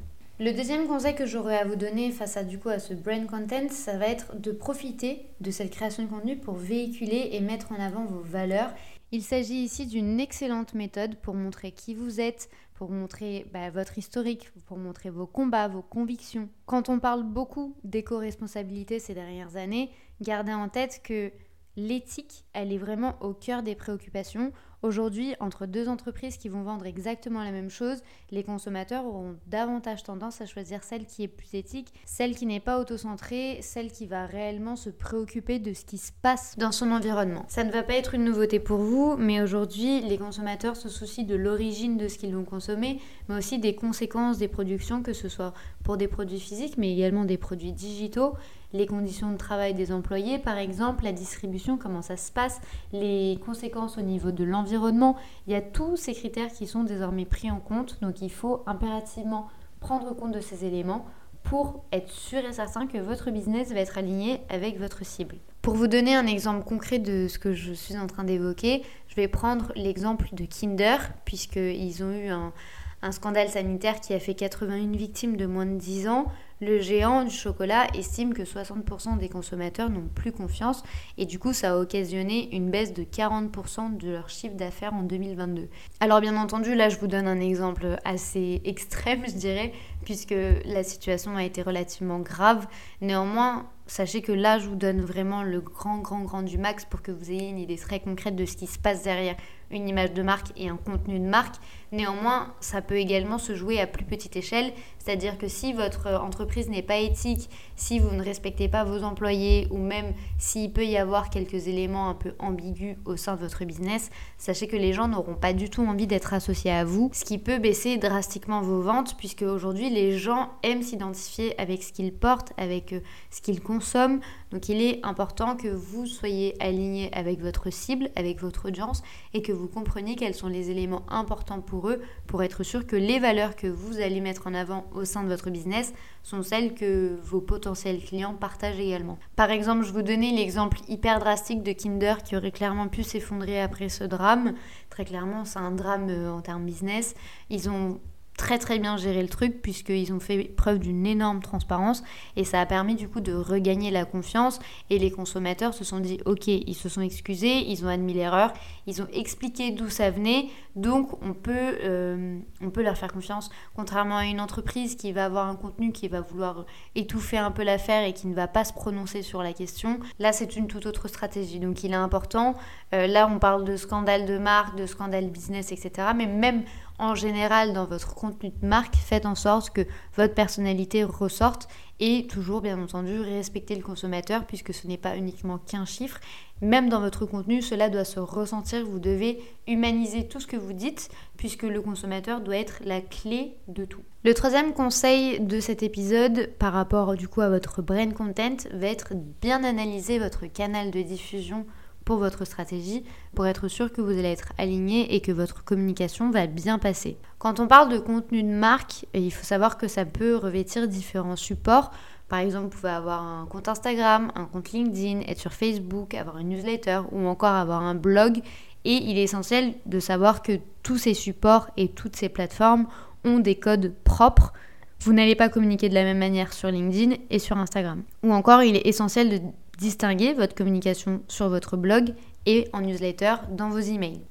Le 0.43 0.51
deuxième 0.51 0.87
conseil 0.87 1.15
que 1.15 1.25
j'aurais 1.25 1.57
à 1.57 1.63
vous 1.63 1.77
donner 1.77 2.11
face 2.11 2.35
à 2.35 2.43
du 2.43 2.59
à 2.65 2.77
ce 2.77 2.93
brand 2.93 3.25
content, 3.27 3.69
ça 3.69 3.95
va 3.97 4.07
être 4.07 4.37
de 4.37 4.51
profiter 4.51 5.29
de 5.39 5.51
cette 5.51 5.71
création 5.71 6.03
de 6.03 6.09
contenu 6.09 6.35
pour 6.37 6.55
véhiculer 6.55 7.29
et 7.31 7.39
mettre 7.39 7.71
en 7.71 7.79
avant 7.79 8.03
vos 8.03 8.19
valeurs. 8.19 8.73
Il 9.13 9.23
s'agit 9.23 9.63
ici 9.63 9.85
d'une 9.85 10.19
excellente 10.19 10.73
méthode 10.73 11.15
pour 11.21 11.33
montrer 11.33 11.71
qui 11.71 11.95
vous 11.95 12.19
êtes, 12.19 12.49
pour 12.73 12.91
montrer 12.91 13.45
bah, 13.53 13.69
votre 13.69 13.97
historique, 13.97 14.51
pour 14.65 14.77
montrer 14.77 15.09
vos 15.09 15.27
combats, 15.27 15.69
vos 15.69 15.81
convictions. 15.81 16.49
Quand 16.65 16.89
on 16.89 16.99
parle 16.99 17.23
beaucoup 17.23 17.77
d'éco-responsabilité 17.85 18.99
ces 18.99 19.13
dernières 19.13 19.55
années, 19.55 19.91
gardez 20.19 20.53
en 20.53 20.67
tête 20.67 20.99
que 21.05 21.31
l'éthique, 21.77 22.43
elle 22.51 22.73
est 22.73 22.77
vraiment 22.77 23.15
au 23.21 23.33
cœur 23.33 23.63
des 23.63 23.75
préoccupations. 23.75 24.51
Aujourd'hui, 24.83 25.33
entre 25.39 25.65
deux 25.65 25.87
entreprises 25.87 26.35
qui 26.35 26.49
vont 26.49 26.63
vendre 26.63 26.85
exactement 26.85 27.41
la 27.41 27.51
même 27.51 27.69
chose, 27.69 27.99
les 28.31 28.43
consommateurs 28.43 29.05
auront 29.05 29.37
davantage 29.47 30.03
tendance 30.03 30.41
à 30.41 30.45
choisir 30.45 30.83
celle 30.83 31.05
qui 31.05 31.23
est 31.23 31.29
plus 31.29 31.55
éthique, 31.55 31.93
celle 32.03 32.35
qui 32.35 32.45
n'est 32.45 32.59
pas 32.59 32.81
autocentrée, 32.81 33.59
celle 33.61 33.93
qui 33.93 34.07
va 34.07 34.25
réellement 34.25 34.75
se 34.75 34.89
préoccuper 34.89 35.59
de 35.59 35.73
ce 35.73 35.85
qui 35.85 35.97
se 35.97 36.11
passe 36.21 36.57
dans 36.57 36.73
son 36.73 36.91
environnement. 36.91 37.45
Ça 37.47 37.63
ne 37.63 37.71
va 37.71 37.81
pas 37.81 37.93
être 37.93 38.13
une 38.13 38.25
nouveauté 38.25 38.59
pour 38.59 38.79
vous, 38.79 39.15
mais 39.17 39.41
aujourd'hui, 39.41 40.01
les 40.01 40.17
consommateurs 40.17 40.75
se 40.75 40.89
soucient 40.89 41.23
de 41.23 41.35
l'origine 41.35 41.95
de 41.95 42.09
ce 42.09 42.17
qu'ils 42.17 42.35
vont 42.35 42.43
consommer, 42.43 42.99
mais 43.29 43.37
aussi 43.37 43.59
des 43.59 43.75
conséquences 43.75 44.37
des 44.37 44.49
productions, 44.49 45.01
que 45.01 45.13
ce 45.13 45.29
soit 45.29 45.53
pour 45.85 45.95
des 45.95 46.09
produits 46.09 46.41
physiques, 46.41 46.77
mais 46.77 46.91
également 46.91 47.23
des 47.23 47.37
produits 47.37 47.71
digitaux 47.71 48.33
les 48.73 48.87
conditions 48.87 49.31
de 49.31 49.37
travail 49.37 49.73
des 49.73 49.91
employés, 49.91 50.39
par 50.39 50.57
exemple, 50.57 51.03
la 51.03 51.11
distribution, 51.11 51.77
comment 51.77 52.01
ça 52.01 52.17
se 52.17 52.31
passe, 52.31 52.59
les 52.91 53.39
conséquences 53.45 53.97
au 53.97 54.01
niveau 54.01 54.31
de 54.31 54.43
l'environnement. 54.43 55.15
Il 55.47 55.53
y 55.53 55.55
a 55.55 55.61
tous 55.61 55.95
ces 55.95 56.13
critères 56.13 56.51
qui 56.51 56.67
sont 56.67 56.83
désormais 56.83 57.25
pris 57.25 57.49
en 57.51 57.59
compte, 57.59 57.99
donc 58.01 58.21
il 58.21 58.31
faut 58.31 58.63
impérativement 58.65 59.47
prendre 59.79 60.15
compte 60.15 60.31
de 60.31 60.39
ces 60.39 60.65
éléments 60.65 61.05
pour 61.43 61.83
être 61.91 62.09
sûr 62.09 62.39
et 62.39 62.53
certain 62.53 62.87
que 62.87 62.97
votre 62.97 63.29
business 63.29 63.71
va 63.71 63.79
être 63.79 63.97
aligné 63.97 64.41
avec 64.49 64.79
votre 64.79 65.05
cible. 65.05 65.35
Pour 65.61 65.75
vous 65.75 65.87
donner 65.87 66.15
un 66.15 66.25
exemple 66.25 66.63
concret 66.63 66.99
de 66.99 67.27
ce 67.27 67.37
que 67.37 67.53
je 67.53 67.73
suis 67.73 67.97
en 67.97 68.07
train 68.07 68.23
d'évoquer, 68.23 68.83
je 69.07 69.15
vais 69.15 69.27
prendre 69.27 69.71
l'exemple 69.75 70.29
de 70.33 70.45
Kinder, 70.45 70.97
puisqu'ils 71.25 72.03
ont 72.03 72.11
eu 72.11 72.27
un, 72.29 72.53
un 73.03 73.11
scandale 73.11 73.49
sanitaire 73.49 73.99
qui 73.99 74.13
a 74.13 74.19
fait 74.19 74.33
81 74.33 74.91
victimes 74.91 75.35
de 75.35 75.45
moins 75.45 75.65
de 75.65 75.75
10 75.75 76.07
ans. 76.07 76.25
Le 76.61 76.79
géant 76.79 77.25
du 77.25 77.29
chocolat 77.29 77.87
estime 77.93 78.33
que 78.33 78.43
60% 78.43 79.17
des 79.17 79.27
consommateurs 79.27 79.89
n'ont 79.89 80.07
plus 80.15 80.31
confiance 80.31 80.81
et 81.17 81.25
du 81.25 81.37
coup 81.37 81.51
ça 81.51 81.73
a 81.73 81.77
occasionné 81.77 82.55
une 82.55 82.71
baisse 82.71 82.93
de 82.93 83.03
40% 83.03 83.97
de 83.97 84.11
leur 84.11 84.29
chiffre 84.29 84.55
d'affaires 84.55 84.93
en 84.93 85.03
2022. 85.03 85.67
Alors 85.99 86.21
bien 86.21 86.37
entendu 86.37 86.73
là 86.73 86.87
je 86.87 86.97
vous 86.97 87.07
donne 87.07 87.27
un 87.27 87.41
exemple 87.41 87.97
assez 88.05 88.61
extrême 88.63 89.23
je 89.27 89.33
dirais 89.33 89.73
puisque 90.05 90.35
la 90.63 90.83
situation 90.83 91.35
a 91.35 91.43
été 91.43 91.61
relativement 91.61 92.19
grave. 92.19 92.65
Néanmoins 93.01 93.67
sachez 93.85 94.21
que 94.21 94.31
là 94.31 94.57
je 94.57 94.69
vous 94.69 94.77
donne 94.77 95.01
vraiment 95.01 95.43
le 95.43 95.59
grand 95.59 95.97
grand 95.97 96.21
grand 96.21 96.43
du 96.43 96.57
max 96.57 96.85
pour 96.85 97.01
que 97.01 97.11
vous 97.11 97.29
ayez 97.29 97.49
une 97.49 97.59
idée 97.59 97.77
très 97.77 97.99
concrète 97.99 98.37
de 98.37 98.45
ce 98.45 98.55
qui 98.55 98.67
se 98.67 98.79
passe 98.79 99.03
derrière 99.03 99.35
une 99.73 99.89
image 99.89 100.13
de 100.13 100.21
marque 100.21 100.51
et 100.55 100.69
un 100.69 100.77
contenu 100.77 101.19
de 101.19 101.25
marque. 101.25 101.55
Néanmoins, 101.91 102.53
ça 102.59 102.81
peut 102.81 102.97
également 102.97 103.37
se 103.37 103.53
jouer 103.55 103.79
à 103.79 103.85
plus 103.85 104.03
petite 104.03 104.35
échelle, 104.35 104.73
c'est-à-dire 104.97 105.37
que 105.37 105.47
si 105.47 105.73
votre 105.73 106.07
entreprise 106.07 106.67
n'est 106.67 106.81
pas 106.81 106.97
éthique, 106.97 107.49
si 107.75 107.99
vous 107.99 108.09
ne 108.15 108.23
respectez 108.23 108.67
pas 108.67 108.83
vos 108.83 109.03
employés 109.03 109.67
ou 109.69 109.77
même 109.77 110.13
s'il 110.39 110.73
peut 110.73 110.85
y 110.85 110.97
avoir 110.97 111.29
quelques 111.29 111.67
éléments 111.67 112.09
un 112.09 112.15
peu 112.15 112.33
ambigus 112.39 112.95
au 113.05 113.15
sein 113.15 113.35
de 113.35 113.41
votre 113.41 113.63
business, 113.65 114.09
sachez 114.39 114.67
que 114.67 114.75
les 114.75 114.91
gens 114.91 115.07
n'auront 115.07 115.35
pas 115.35 115.53
du 115.53 115.69
tout 115.69 115.85
envie 115.85 116.07
d'être 116.07 116.33
associés 116.33 116.71
à 116.71 116.83
vous, 116.83 117.11
ce 117.13 117.25
qui 117.25 117.37
peut 117.37 117.59
baisser 117.59 117.97
drastiquement 117.97 118.61
vos 118.61 118.81
ventes 118.81 119.15
puisque 119.17 119.43
aujourd'hui 119.43 119.89
les 119.89 120.17
gens 120.17 120.49
aiment 120.63 120.81
s'identifier 120.81 121.59
avec 121.59 121.83
ce 121.83 121.93
qu'ils 121.93 122.13
portent, 122.13 122.53
avec 122.57 122.93
euh, 122.93 123.01
ce 123.29 123.41
qu'ils 123.41 123.61
consomment. 123.61 124.19
Donc 124.51 124.69
il 124.69 124.81
est 124.81 124.99
important 125.03 125.55
que 125.55 125.67
vous 125.67 126.05
soyez 126.05 126.55
aligné 126.59 127.13
avec 127.13 127.39
votre 127.39 127.71
cible, 127.71 128.09
avec 128.15 128.41
votre 128.41 128.67
audience 128.67 129.03
et 129.33 129.41
que 129.41 129.51
vous 129.51 129.62
compreniez 129.67 130.15
quels 130.15 130.35
sont 130.35 130.47
les 130.47 130.69
éléments 130.69 131.03
importants 131.09 131.61
pour 131.61 131.89
eux 131.89 132.01
pour 132.27 132.43
être 132.43 132.63
sûr 132.63 132.85
que 132.85 132.95
les 132.95 133.19
valeurs 133.19 133.55
que 133.55 133.67
vous 133.67 133.99
allez 133.99 134.21
mettre 134.21 134.47
en 134.47 134.53
avant 134.53 134.85
au 134.93 135.05
sein 135.05 135.23
de 135.23 135.29
votre 135.29 135.49
business 135.49 135.93
sont 136.23 136.43
celles 136.43 136.73
que 136.73 137.17
vos 137.21 137.41
potentiels 137.41 137.99
clients 137.99 138.33
partagent 138.33 138.79
également. 138.79 139.17
Par 139.35 139.51
exemple, 139.51 139.83
je 139.85 139.91
vous 139.91 140.01
donnais 140.01 140.31
l'exemple 140.31 140.77
hyper 140.87 141.19
drastique 141.19 141.63
de 141.63 141.73
Kinder 141.73 142.15
qui 142.23 142.35
aurait 142.35 142.51
clairement 142.51 142.87
pu 142.87 143.03
s'effondrer 143.03 143.61
après 143.61 143.89
ce 143.89 144.03
drame. 144.03 144.53
Très 144.89 145.05
clairement, 145.05 145.45
c'est 145.45 145.59
un 145.59 145.71
drame 145.71 146.07
euh, 146.09 146.31
en 146.31 146.41
termes 146.41 146.65
business. 146.65 147.15
Ils 147.49 147.69
ont 147.69 147.99
très 148.37 148.57
très 148.57 148.79
bien 148.79 148.97
géré 148.97 149.21
le 149.21 149.29
truc 149.29 149.61
puisqu'ils 149.61 150.11
ont 150.11 150.19
fait 150.19 150.43
preuve 150.43 150.79
d'une 150.79 151.05
énorme 151.05 151.41
transparence. 151.41 152.03
Et 152.35 152.43
ça 152.43 152.59
a 152.59 152.65
permis 152.65 152.95
du 152.95 153.07
coup 153.07 153.21
de 153.21 153.33
regagner 153.33 153.91
la 153.91 154.05
confiance. 154.05 154.59
Et 154.89 154.99
les 154.99 155.11
consommateurs 155.11 155.73
se 155.73 155.83
sont 155.83 155.99
dit 155.99 156.19
ok 156.25 156.47
ils 156.47 156.75
se 156.75 156.89
sont 156.89 157.01
excusés, 157.01 157.69
ils 157.69 157.85
ont 157.85 157.89
admis 157.89 158.13
l'erreur, 158.13 158.53
ils 158.87 159.01
ont 159.01 159.07
expliqué 159.13 159.71
d'où 159.71 159.89
ça 159.89 160.09
venait. 160.09 160.47
Donc 160.75 161.21
on 161.21 161.33
peut, 161.33 161.77
euh, 161.83 162.39
on 162.61 162.71
peut 162.71 162.81
leur 162.81 162.97
faire 162.97 163.13
confiance. 163.13 163.51
Contrairement 163.75 164.17
à 164.17 164.25
une 164.25 164.41
entreprise 164.41 164.95
qui 164.95 165.11
va 165.11 165.25
avoir 165.25 165.47
un 165.47 165.55
contenu 165.55 165.91
qui 165.91 166.07
va 166.07 166.21
vouloir 166.21 166.65
étouffer 166.95 167.37
un 167.37 167.51
peu 167.51 167.63
l'affaire 167.63 168.03
et 168.03 168.13
qui 168.13 168.27
ne 168.27 168.33
va 168.33 168.47
pas 168.47 168.63
se 168.63 168.73
prononcer 168.73 169.21
sur 169.21 169.43
la 169.43 169.53
question 169.53 169.99
là 170.19 170.31
c'est 170.31 170.55
une 170.55 170.67
toute 170.67 170.85
autre 170.85 171.07
stratégie. 171.07 171.59
Donc 171.59 171.83
il 171.83 171.91
est 171.91 171.95
important. 171.95 172.55
Euh, 172.93 173.05
là 173.05 173.29
on 173.31 173.37
parle 173.37 173.63
de 173.63 173.77
scandale 173.77 174.25
de 174.25 174.37
marque, 174.37 174.75
de 174.75 174.87
scandale 174.87 175.29
business 175.29 175.71
etc 175.71 176.07
mais 176.15 176.25
même 176.25 176.63
en 176.99 177.15
général 177.15 177.73
dans 177.73 177.85
votre 177.85 178.15
contenu 178.15 178.49
de 178.49 178.67
marque, 178.67 178.95
faites 178.95 179.25
en 179.25 179.35
sorte 179.35 179.71
que 179.71 179.85
votre 180.15 180.33
personnalité 180.33 181.03
ressorte 181.03 181.67
et 181.99 182.27
toujours 182.27 182.61
bien 182.61 182.81
entendu 182.81 183.19
respecter 183.19 183.75
le 183.75 183.83
consommateur 183.83 184.45
puisque 184.45 184.73
ce 184.73 184.87
n'est 184.87 184.97
pas 184.97 185.15
uniquement 185.15 185.57
qu'un 185.57 185.85
chiffre. 185.85 186.19
Même 186.61 186.89
dans 186.89 186.99
votre 186.99 187.25
contenu, 187.25 187.61
cela 187.61 187.89
doit 187.89 188.05
se 188.05 188.19
ressentir, 188.19 188.85
vous 188.85 188.99
devez 188.99 189.41
humaniser 189.67 190.27
tout 190.27 190.39
ce 190.39 190.47
que 190.47 190.57
vous 190.57 190.73
dites 190.73 191.09
puisque 191.37 191.63
le 191.63 191.81
consommateur 191.81 192.41
doit 192.41 192.57
être 192.57 192.81
la 192.85 193.01
clé 193.01 193.57
de 193.67 193.85
tout. 193.85 194.03
Le 194.23 194.33
troisième 194.33 194.73
conseil 194.73 195.39
de 195.39 195.59
cet 195.59 195.83
épisode 195.83 196.49
par 196.59 196.73
rapport 196.73 197.15
du 197.15 197.27
coup 197.27 197.41
à 197.41 197.49
votre 197.49 197.81
brand 197.81 198.13
content 198.13 198.57
va 198.71 198.87
être 198.87 199.13
bien 199.41 199.63
analyser 199.63 200.19
votre 200.19 200.45
canal 200.45 200.91
de 200.91 201.01
diffusion 201.01 201.65
pour 202.05 202.17
votre 202.17 202.45
stratégie 202.45 203.03
pour 203.35 203.47
être 203.47 203.67
sûr 203.67 203.91
que 203.91 204.01
vous 204.01 204.11
allez 204.11 204.31
être 204.31 204.53
aligné 204.57 205.15
et 205.15 205.21
que 205.21 205.31
votre 205.31 205.63
communication 205.63 206.29
va 206.31 206.47
bien 206.47 206.79
passer. 206.79 207.17
Quand 207.39 207.59
on 207.59 207.67
parle 207.67 207.91
de 207.91 207.97
contenu 207.97 208.43
de 208.43 208.49
marque, 208.49 209.05
il 209.13 209.31
faut 209.31 209.43
savoir 209.43 209.77
que 209.77 209.87
ça 209.87 210.05
peut 210.05 210.35
revêtir 210.35 210.87
différents 210.87 211.35
supports. 211.35 211.91
Par 212.29 212.39
exemple, 212.39 212.65
vous 212.65 212.81
pouvez 212.81 212.89
avoir 212.89 213.21
un 213.21 213.45
compte 213.45 213.67
Instagram, 213.67 214.31
un 214.35 214.45
compte 214.45 214.71
LinkedIn, 214.71 215.21
être 215.27 215.39
sur 215.39 215.53
Facebook, 215.53 216.13
avoir 216.13 216.37
une 216.37 216.49
newsletter 216.49 217.01
ou 217.11 217.27
encore 217.27 217.51
avoir 217.51 217.81
un 217.81 217.95
blog. 217.95 218.39
Et 218.85 218.95
il 218.95 219.17
est 219.17 219.23
essentiel 219.23 219.75
de 219.85 219.99
savoir 219.99 220.41
que 220.41 220.59
tous 220.81 220.97
ces 220.97 221.13
supports 221.13 221.67
et 221.77 221.89
toutes 221.89 222.15
ces 222.15 222.29
plateformes 222.29 222.87
ont 223.23 223.39
des 223.39 223.55
codes 223.55 223.93
propres. 224.03 224.53
Vous 225.01 225.13
n'allez 225.13 225.35
pas 225.35 225.49
communiquer 225.49 225.89
de 225.89 225.93
la 225.93 226.03
même 226.03 226.17
manière 226.17 226.53
sur 226.53 226.69
LinkedIn 226.69 227.15
et 227.29 227.39
sur 227.39 227.57
Instagram. 227.57 228.03
Ou 228.23 228.33
encore, 228.33 228.63
il 228.63 228.75
est 228.75 228.87
essentiel 228.87 229.29
de 229.29 229.41
distinguer 229.77 230.33
votre 230.33 230.55
communication 230.55 231.21
sur 231.27 231.49
votre 231.49 231.77
blog 231.77 232.13
et 232.45 232.67
en 232.73 232.81
newsletter 232.81 233.35
dans 233.51 233.69
vos 233.69 233.79
emails. 233.79 234.21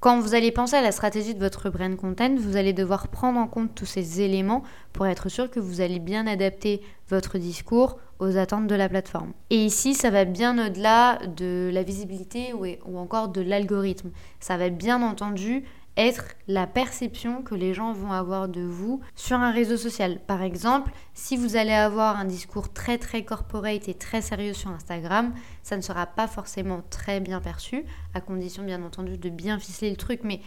Quand 0.00 0.20
vous 0.20 0.36
allez 0.36 0.52
penser 0.52 0.76
à 0.76 0.80
la 0.80 0.92
stratégie 0.92 1.34
de 1.34 1.40
votre 1.40 1.70
brand 1.70 1.96
content, 1.96 2.36
vous 2.36 2.56
allez 2.56 2.72
devoir 2.72 3.08
prendre 3.08 3.40
en 3.40 3.48
compte 3.48 3.74
tous 3.74 3.84
ces 3.84 4.20
éléments 4.20 4.62
pour 4.92 5.08
être 5.08 5.28
sûr 5.28 5.50
que 5.50 5.58
vous 5.58 5.80
allez 5.80 5.98
bien 5.98 6.28
adapter 6.28 6.80
votre 7.08 7.36
discours 7.36 7.98
aux 8.20 8.36
attentes 8.36 8.68
de 8.68 8.76
la 8.76 8.88
plateforme. 8.88 9.32
Et 9.50 9.56
ici, 9.56 9.94
ça 9.94 10.10
va 10.10 10.24
bien 10.24 10.66
au-delà 10.66 11.18
de 11.36 11.70
la 11.72 11.82
visibilité 11.82 12.52
ou, 12.52 12.96
encore 12.96 13.28
de 13.28 13.40
l'algorithme. 13.40 14.10
Ça 14.38 14.56
va 14.56 14.68
bien 14.68 15.02
entendu 15.02 15.64
être 15.98 16.24
la 16.46 16.68
perception 16.68 17.42
que 17.42 17.56
les 17.56 17.74
gens 17.74 17.92
vont 17.92 18.12
avoir 18.12 18.48
de 18.48 18.62
vous 18.62 19.00
sur 19.16 19.36
un 19.36 19.50
réseau 19.50 19.76
social. 19.76 20.20
Par 20.26 20.42
exemple, 20.42 20.92
si 21.12 21.36
vous 21.36 21.56
allez 21.56 21.72
avoir 21.72 22.18
un 22.18 22.24
discours 22.24 22.72
très 22.72 22.98
très 22.98 23.24
corporate 23.24 23.88
et 23.88 23.94
très 23.94 24.22
sérieux 24.22 24.54
sur 24.54 24.70
Instagram, 24.70 25.34
ça 25.64 25.76
ne 25.76 25.82
sera 25.82 26.06
pas 26.06 26.28
forcément 26.28 26.82
très 26.88 27.18
bien 27.18 27.40
perçu, 27.40 27.84
à 28.14 28.20
condition 28.20 28.62
bien 28.62 28.82
entendu 28.84 29.18
de 29.18 29.28
bien 29.28 29.58
ficeler 29.58 29.90
le 29.90 29.96
truc, 29.96 30.20
mais 30.22 30.40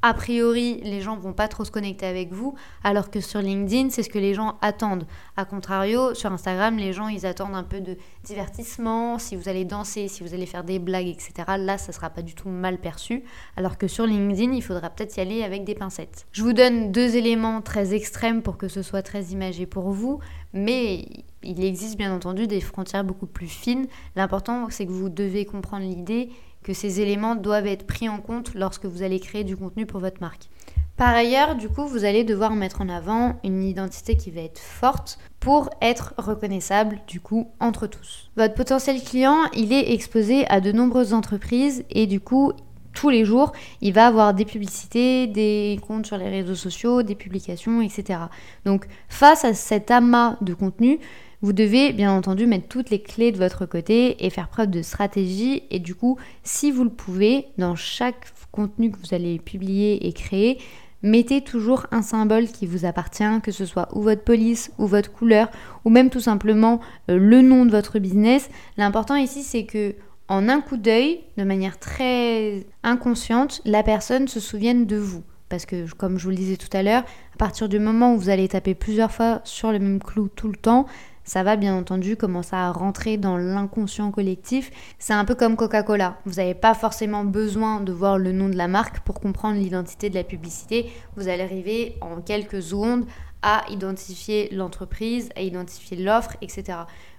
a 0.00 0.14
priori, 0.14 0.80
les 0.84 1.00
gens 1.00 1.16
vont 1.16 1.32
pas 1.32 1.48
trop 1.48 1.64
se 1.64 1.72
connecter 1.72 2.06
avec 2.06 2.32
vous, 2.32 2.54
alors 2.84 3.10
que 3.10 3.20
sur 3.20 3.40
LinkedIn, 3.40 3.90
c'est 3.90 4.04
ce 4.04 4.08
que 4.08 4.18
les 4.18 4.32
gens 4.32 4.56
attendent. 4.62 5.06
A 5.36 5.44
contrario, 5.44 6.14
sur 6.14 6.30
Instagram, 6.30 6.76
les 6.76 6.92
gens, 6.92 7.08
ils 7.08 7.26
attendent 7.26 7.56
un 7.56 7.64
peu 7.64 7.80
de 7.80 7.96
divertissement, 8.22 9.18
si 9.18 9.34
vous 9.34 9.48
allez 9.48 9.64
danser, 9.64 10.06
si 10.06 10.22
vous 10.22 10.34
allez 10.34 10.46
faire 10.46 10.62
des 10.62 10.78
blagues, 10.78 11.08
etc. 11.08 11.32
Là, 11.58 11.78
ça 11.78 11.92
sera 11.92 12.10
pas 12.10 12.22
du 12.22 12.34
tout 12.34 12.48
mal 12.48 12.78
perçu, 12.78 13.24
alors 13.56 13.76
que 13.76 13.88
sur 13.88 14.06
LinkedIn, 14.06 14.52
il 14.52 14.62
faudra 14.62 14.88
peut-être 14.88 15.16
y 15.16 15.20
aller 15.20 15.42
avec 15.42 15.64
des 15.64 15.74
pincettes. 15.74 16.26
Je 16.30 16.44
vous 16.44 16.52
donne 16.52 16.92
deux 16.92 17.16
éléments 17.16 17.60
très 17.60 17.92
extrêmes 17.92 18.42
pour 18.42 18.56
que 18.56 18.68
ce 18.68 18.82
soit 18.82 19.02
très 19.02 19.24
imagé 19.24 19.66
pour 19.66 19.90
vous, 19.90 20.20
mais 20.52 21.06
il 21.42 21.64
existe 21.64 21.96
bien 21.96 22.14
entendu 22.14 22.46
des 22.46 22.60
frontières 22.60 23.04
beaucoup 23.04 23.26
plus 23.26 23.48
fines. 23.48 23.86
L'important, 24.16 24.68
c'est 24.70 24.86
que 24.86 24.92
vous 24.92 25.08
devez 25.08 25.44
comprendre 25.44 25.84
l'idée 25.84 26.30
que 26.68 26.74
ces 26.74 27.00
éléments 27.00 27.34
doivent 27.34 27.66
être 27.66 27.86
pris 27.86 28.10
en 28.10 28.18
compte 28.18 28.52
lorsque 28.54 28.84
vous 28.84 29.02
allez 29.02 29.20
créer 29.20 29.42
du 29.42 29.56
contenu 29.56 29.86
pour 29.86 30.00
votre 30.00 30.20
marque. 30.20 30.50
Par 30.98 31.14
ailleurs, 31.14 31.54
du 31.54 31.70
coup, 31.70 31.86
vous 31.86 32.04
allez 32.04 32.24
devoir 32.24 32.54
mettre 32.54 32.82
en 32.82 32.90
avant 32.90 33.36
une 33.42 33.62
identité 33.62 34.18
qui 34.18 34.30
va 34.30 34.42
être 34.42 34.58
forte 34.58 35.18
pour 35.40 35.70
être 35.80 36.12
reconnaissable, 36.18 37.00
du 37.06 37.20
coup, 37.20 37.48
entre 37.58 37.86
tous. 37.86 38.30
Votre 38.36 38.52
potentiel 38.52 39.02
client, 39.02 39.44
il 39.54 39.72
est 39.72 39.94
exposé 39.94 40.46
à 40.48 40.60
de 40.60 40.70
nombreuses 40.70 41.14
entreprises 41.14 41.84
et 41.88 42.06
du 42.06 42.20
coup, 42.20 42.52
tous 42.92 43.08
les 43.08 43.24
jours, 43.24 43.52
il 43.80 43.94
va 43.94 44.06
avoir 44.06 44.34
des 44.34 44.44
publicités, 44.44 45.26
des 45.26 45.80
comptes 45.86 46.04
sur 46.04 46.18
les 46.18 46.28
réseaux 46.28 46.54
sociaux, 46.54 47.02
des 47.02 47.14
publications, 47.14 47.80
etc. 47.80 48.18
Donc, 48.66 48.86
face 49.08 49.42
à 49.46 49.54
cet 49.54 49.90
amas 49.90 50.36
de 50.42 50.52
contenu, 50.52 50.98
vous 51.42 51.52
devez 51.52 51.92
bien 51.92 52.12
entendu 52.12 52.46
mettre 52.46 52.68
toutes 52.68 52.90
les 52.90 53.00
clés 53.00 53.32
de 53.32 53.38
votre 53.38 53.64
côté 53.66 54.24
et 54.24 54.30
faire 54.30 54.48
preuve 54.48 54.70
de 54.70 54.82
stratégie. 54.82 55.62
Et 55.70 55.78
du 55.78 55.94
coup, 55.94 56.18
si 56.42 56.70
vous 56.70 56.84
le 56.84 56.90
pouvez, 56.90 57.46
dans 57.58 57.76
chaque 57.76 58.32
contenu 58.50 58.90
que 58.90 58.98
vous 58.98 59.14
allez 59.14 59.38
publier 59.38 60.06
et 60.06 60.12
créer, 60.12 60.58
mettez 61.02 61.42
toujours 61.42 61.86
un 61.92 62.02
symbole 62.02 62.48
qui 62.48 62.66
vous 62.66 62.84
appartient, 62.84 63.40
que 63.42 63.52
ce 63.52 63.66
soit 63.66 63.88
ou 63.92 64.02
votre 64.02 64.22
police 64.22 64.72
ou 64.78 64.86
votre 64.86 65.12
couleur 65.12 65.48
ou 65.84 65.90
même 65.90 66.10
tout 66.10 66.20
simplement 66.20 66.80
euh, 67.08 67.18
le 67.18 67.40
nom 67.42 67.64
de 67.64 67.70
votre 67.70 67.98
business. 67.98 68.50
L'important 68.76 69.14
ici, 69.14 69.42
c'est 69.42 69.64
que 69.64 69.94
en 70.28 70.48
un 70.48 70.60
coup 70.60 70.76
d'œil, 70.76 71.20
de 71.36 71.44
manière 71.44 71.78
très 71.78 72.66
inconsciente, 72.82 73.62
la 73.64 73.82
personne 73.82 74.28
se 74.28 74.40
souvienne 74.40 74.86
de 74.86 74.96
vous. 74.96 75.22
Parce 75.48 75.64
que, 75.64 75.90
comme 75.94 76.18
je 76.18 76.24
vous 76.24 76.30
le 76.30 76.36
disais 76.36 76.58
tout 76.58 76.68
à 76.76 76.82
l'heure, 76.82 77.04
à 77.32 77.36
partir 77.38 77.70
du 77.70 77.78
moment 77.78 78.12
où 78.12 78.18
vous 78.18 78.28
allez 78.28 78.48
taper 78.48 78.74
plusieurs 78.74 79.10
fois 79.10 79.40
sur 79.44 79.72
le 79.72 79.78
même 79.78 80.02
clou 80.02 80.28
tout 80.28 80.48
le 80.48 80.56
temps, 80.56 80.84
ça 81.28 81.42
va 81.42 81.56
bien 81.56 81.76
entendu 81.76 82.16
commencer 82.16 82.56
à 82.56 82.72
rentrer 82.72 83.18
dans 83.18 83.36
l'inconscient 83.36 84.10
collectif. 84.10 84.70
C'est 84.98 85.12
un 85.12 85.26
peu 85.26 85.34
comme 85.34 85.56
Coca-Cola. 85.56 86.16
Vous 86.24 86.36
n'avez 86.36 86.54
pas 86.54 86.72
forcément 86.72 87.22
besoin 87.22 87.80
de 87.80 87.92
voir 87.92 88.16
le 88.16 88.32
nom 88.32 88.48
de 88.48 88.56
la 88.56 88.66
marque 88.66 89.00
pour 89.00 89.20
comprendre 89.20 89.58
l'identité 89.58 90.08
de 90.08 90.14
la 90.14 90.24
publicité. 90.24 90.90
Vous 91.16 91.28
allez 91.28 91.42
arriver 91.42 91.96
en 92.00 92.22
quelques 92.22 92.62
secondes 92.62 93.04
à 93.42 93.62
identifier 93.70 94.48
l'entreprise, 94.52 95.28
à 95.36 95.42
identifier 95.42 95.98
l'offre, 95.98 96.34
etc. 96.40 96.78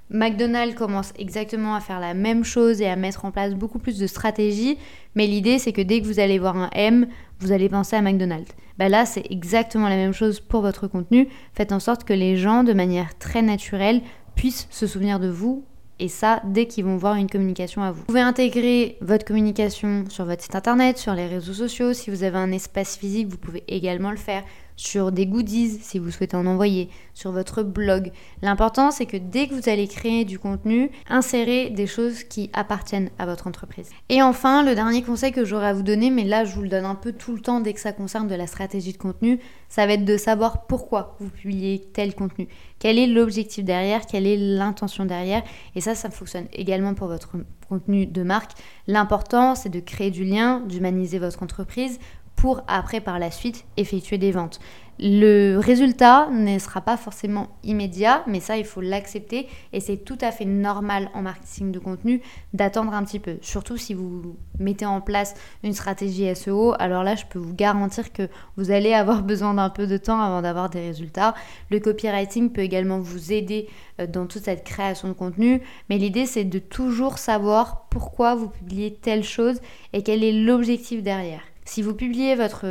McDonald's 0.10 0.75
commence 0.75 1.13
exactement 1.20 1.75
à 1.75 1.80
faire 1.80 2.00
la 2.00 2.16
même 2.16 2.44
chose 2.44 2.82
et 2.82 2.88
à 2.88 2.96
mettre 2.96 3.25
en 3.25 3.32
place 3.32 3.54
beaucoup 3.54 3.78
plus 3.78 4.00
de 4.00 4.08
stratégies, 4.08 4.80
mais 5.13 5.28
l'idée 5.28 5.60
c'est 5.60 5.72
que 5.72 5.84
dès 5.84 6.01
que 6.01 6.08
vous 6.08 6.20
allez 6.20 6.39
voir 6.39 6.58
un 6.58 6.72
M, 6.74 7.08
vous 7.39 7.51
allez 7.51 7.70
penser 7.70 7.96
à 7.96 8.01
McDonald's. 8.01 8.51
Bah 8.79 8.88
là, 8.88 9.05
c'est 9.05 9.29
exactement 9.29 9.89
la 9.89 9.98
même 9.98 10.13
chose 10.13 10.39
pour 10.39 10.62
votre 10.62 10.88
contenu. 10.88 11.27
Faites 11.53 11.74
en 11.74 11.81
sorte 11.81 12.05
que 12.05 12.13
les 12.13 12.38
gens, 12.38 12.63
de 12.63 12.71
manière 12.71 13.17
très 13.17 13.41
naturelle, 13.41 14.01
puissent 14.36 14.67
se 14.71 14.88
souvenir 14.88 15.19
de 15.19 15.27
vous 15.27 15.65
et 16.00 16.07
ça 16.07 16.41
dès 16.45 16.65
qu'ils 16.65 16.86
vont 16.86 16.95
voir 16.95 17.15
une 17.15 17.29
communication 17.29 17.83
à 17.83 17.91
vous. 17.91 18.00
Vous 18.00 18.05
pouvez 18.05 18.21
intégrer 18.21 18.98
votre 19.01 19.25
communication 19.25 20.05
sur 20.07 20.24
votre 20.24 20.41
site 20.41 20.55
internet, 20.55 20.98
sur 20.98 21.13
les 21.13 21.27
réseaux 21.27 21.51
sociaux. 21.51 21.91
Si 21.91 22.09
vous 22.09 22.24
avez 22.24 22.38
un 22.38 22.53
espace 22.53 22.95
physique, 22.98 23.27
vous 23.27 23.38
pouvez 23.38 23.65
également 23.67 24.12
le 24.12 24.17
faire 24.17 24.43
sur 24.79 25.12
des 25.12 25.25
goodies 25.25 25.77
si 25.81 26.00
vous 26.00 26.09
souhaitez 26.09 26.38
en 26.38 26.45
envoyer, 26.45 26.89
sur 27.13 27.33
votre 27.33 27.63
blog. 27.63 28.12
L'important 28.41 28.91
c'est 28.91 29.05
que 29.05 29.17
dès 29.17 29.48
que 29.48 29.53
vous 29.53 29.67
allez 29.67 29.89
créer 29.89 30.24
du 30.24 30.39
contenu, 30.39 30.89
insérez 31.09 31.69
des 31.69 31.86
choses 31.86 32.24
qui 32.24 32.50
appartiennent 32.53 33.09
à 33.19 33.25
votre 33.25 33.48
entreprise. 33.48 33.89
Et 34.07 34.21
enfin, 34.21 34.63
le 34.63 34.75
dernier 34.75 35.03
conseil 35.03 35.33
que 35.33 35.43
j'aurais 35.43 35.67
à 35.67 35.74
vous 35.74 35.83
donner, 35.83 36.09
mais 36.09 36.24
là 36.24 36.45
je 36.45 36.55
vous 36.55 36.62
le 36.62 36.69
donne 36.69 36.86
un 36.86 36.95
peu 36.95 37.12
tout 37.12 37.33
le 37.33 37.41
temps 37.41 37.59
dès 37.59 37.74
que 37.74 37.81
ça 37.81 37.91
concerne 37.91 38.29
de 38.29 38.36
la 38.36 38.48
stratégie 38.48 38.93
de 38.93 38.98
contenu, 38.98 39.39
ça 39.67 39.86
va 39.86 39.93
être 39.93 40.05
de 40.05 40.15
savoir 40.15 40.65
pourquoi 40.65 41.17
vous 41.19 41.29
publiez 41.29 41.81
tel 41.93 42.15
contenu. 42.15 42.48
Quel 42.79 42.98
est 42.98 43.07
l'objectif 43.07 43.65
derrière, 43.65 44.05
quelle 44.05 44.25
est 44.25 44.38
l'intention 44.38 45.03
derrière? 45.03 45.43
Et 45.75 45.81
ça, 45.81 45.93
ça 45.93 46.09
fonctionne 46.09 46.45
également 46.53 46.93
pour 46.93 47.07
votre 47.07 47.33
contenu 47.67 48.05
de 48.07 48.24
marque. 48.24 48.53
L'important, 48.88 49.55
c'est 49.55 49.69
de 49.69 49.79
créer 49.79 50.09
du 50.09 50.24
lien, 50.24 50.62
d'humaniser 50.62 51.19
votre 51.19 51.43
entreprise 51.43 52.00
pour 52.39 52.62
après 52.69 53.01
par 53.01 53.19
la 53.19 53.31
suite 53.31 53.65
effectuer 53.75 54.17
des 54.17 54.31
ventes. 54.31 54.62
Le 55.01 55.58
résultat 55.58 56.29
ne 56.29 56.58
sera 56.58 56.79
pas 56.79 56.96
forcément 56.96 57.48
immédiat, 57.63 58.24
mais 58.27 58.39
ça, 58.39 58.58
il 58.58 58.63
faut 58.63 58.79
l'accepter 58.79 59.48
et 59.74 59.81
c'est 59.81 59.98
tout 59.98 60.17
à 60.22 60.31
fait 60.31 60.46
normal 60.46 61.10
en 61.13 61.22
marketing 61.22 61.74
de 61.74 61.79
contenu 61.79 62.22
d'attendre 62.53 62.93
un 62.93 63.03
petit 63.03 63.19
peu. 63.19 63.38
Surtout 63.41 63.75
si 63.75 63.93
vous 63.93 64.38
mettez 64.58 64.86
en 64.86 65.01
place 65.01 65.36
une 65.63 65.74
stratégie 65.74 66.34
SEO, 66.34 66.75
alors 66.79 67.03
là, 67.03 67.15
je 67.15 67.25
peux 67.29 67.39
vous 67.39 67.53
garantir 67.53 68.13
que 68.13 68.29
vous 68.55 68.72
allez 68.72 68.93
avoir 68.93 69.22
besoin 69.24 69.53
d'un 69.53 69.69
peu 69.69 69.86
de 69.86 69.98
temps 69.98 70.22
avant 70.22 70.41
d'avoir 70.41 70.69
des 70.69 70.81
résultats. 70.81 71.34
Le 71.69 71.79
copywriting 71.79 72.51
peut 72.51 72.62
également 72.62 73.00
vous 73.00 73.34
aider 73.34 73.67
euh, 74.00 74.08
dans 74.08 74.27
toute 74.27 74.43
cette 74.46 74.63
création 74.63 75.10
de 75.10 75.13
contenu, 75.13 75.62
mais 75.89 75.98
l'idée, 75.98 76.25
c'est 76.25 76.46
de 76.46 76.60
toujours 76.60 77.17
savoir 77.17 77.88
pourquoi 77.89 78.36
vous 78.36 78.48
publiez 78.48 78.93
telle 78.93 79.25
chose 79.25 79.60
et 79.91 80.03
quel 80.03 80.24
est 80.24 80.34
l'objectif 80.34 81.03
derrière. 81.03 81.49
Si 81.70 81.84
vous 81.84 81.94
publiez 81.94 82.34
votre, 82.34 82.66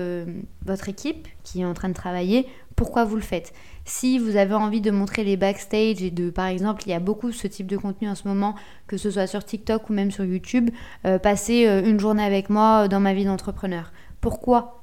votre 0.67 0.89
équipe 0.89 1.29
qui 1.45 1.61
est 1.61 1.65
en 1.65 1.73
train 1.73 1.89
de 1.89 1.95
travailler, 1.95 2.49
pourquoi 2.75 3.05
vous 3.05 3.15
le 3.15 3.23
faites? 3.23 3.53
Si 3.85 4.19
vous 4.19 4.35
avez 4.35 4.55
envie 4.55 4.81
de 4.81 4.91
montrer 4.91 5.23
les 5.23 5.37
backstage 5.37 6.03
et 6.03 6.11
de, 6.11 6.31
par 6.31 6.47
exemple, 6.47 6.83
il 6.85 6.91
y 6.91 6.95
a 6.95 6.99
beaucoup 6.99 7.31
ce 7.31 7.47
type 7.47 7.69
de 7.69 7.77
contenu 7.77 8.09
en 8.09 8.17
ce 8.17 8.27
moment, 8.27 8.57
que 8.89 8.97
ce 8.97 9.13
soit 9.13 9.29
sur 9.29 9.45
TikTok 9.45 9.89
ou 9.89 9.93
même 9.93 10.11
sur 10.11 10.25
YouTube, 10.25 10.71
euh, 11.07 11.21
passer 11.21 11.69
euh, 11.69 11.81
une 11.85 12.01
journée 12.01 12.25
avec 12.25 12.51
moi 12.51 12.89
dans 12.89 12.99
ma 12.99 13.15
vie 13.15 13.25
d'entrepreneur. 13.25 13.93
Pourquoi? 14.21 14.78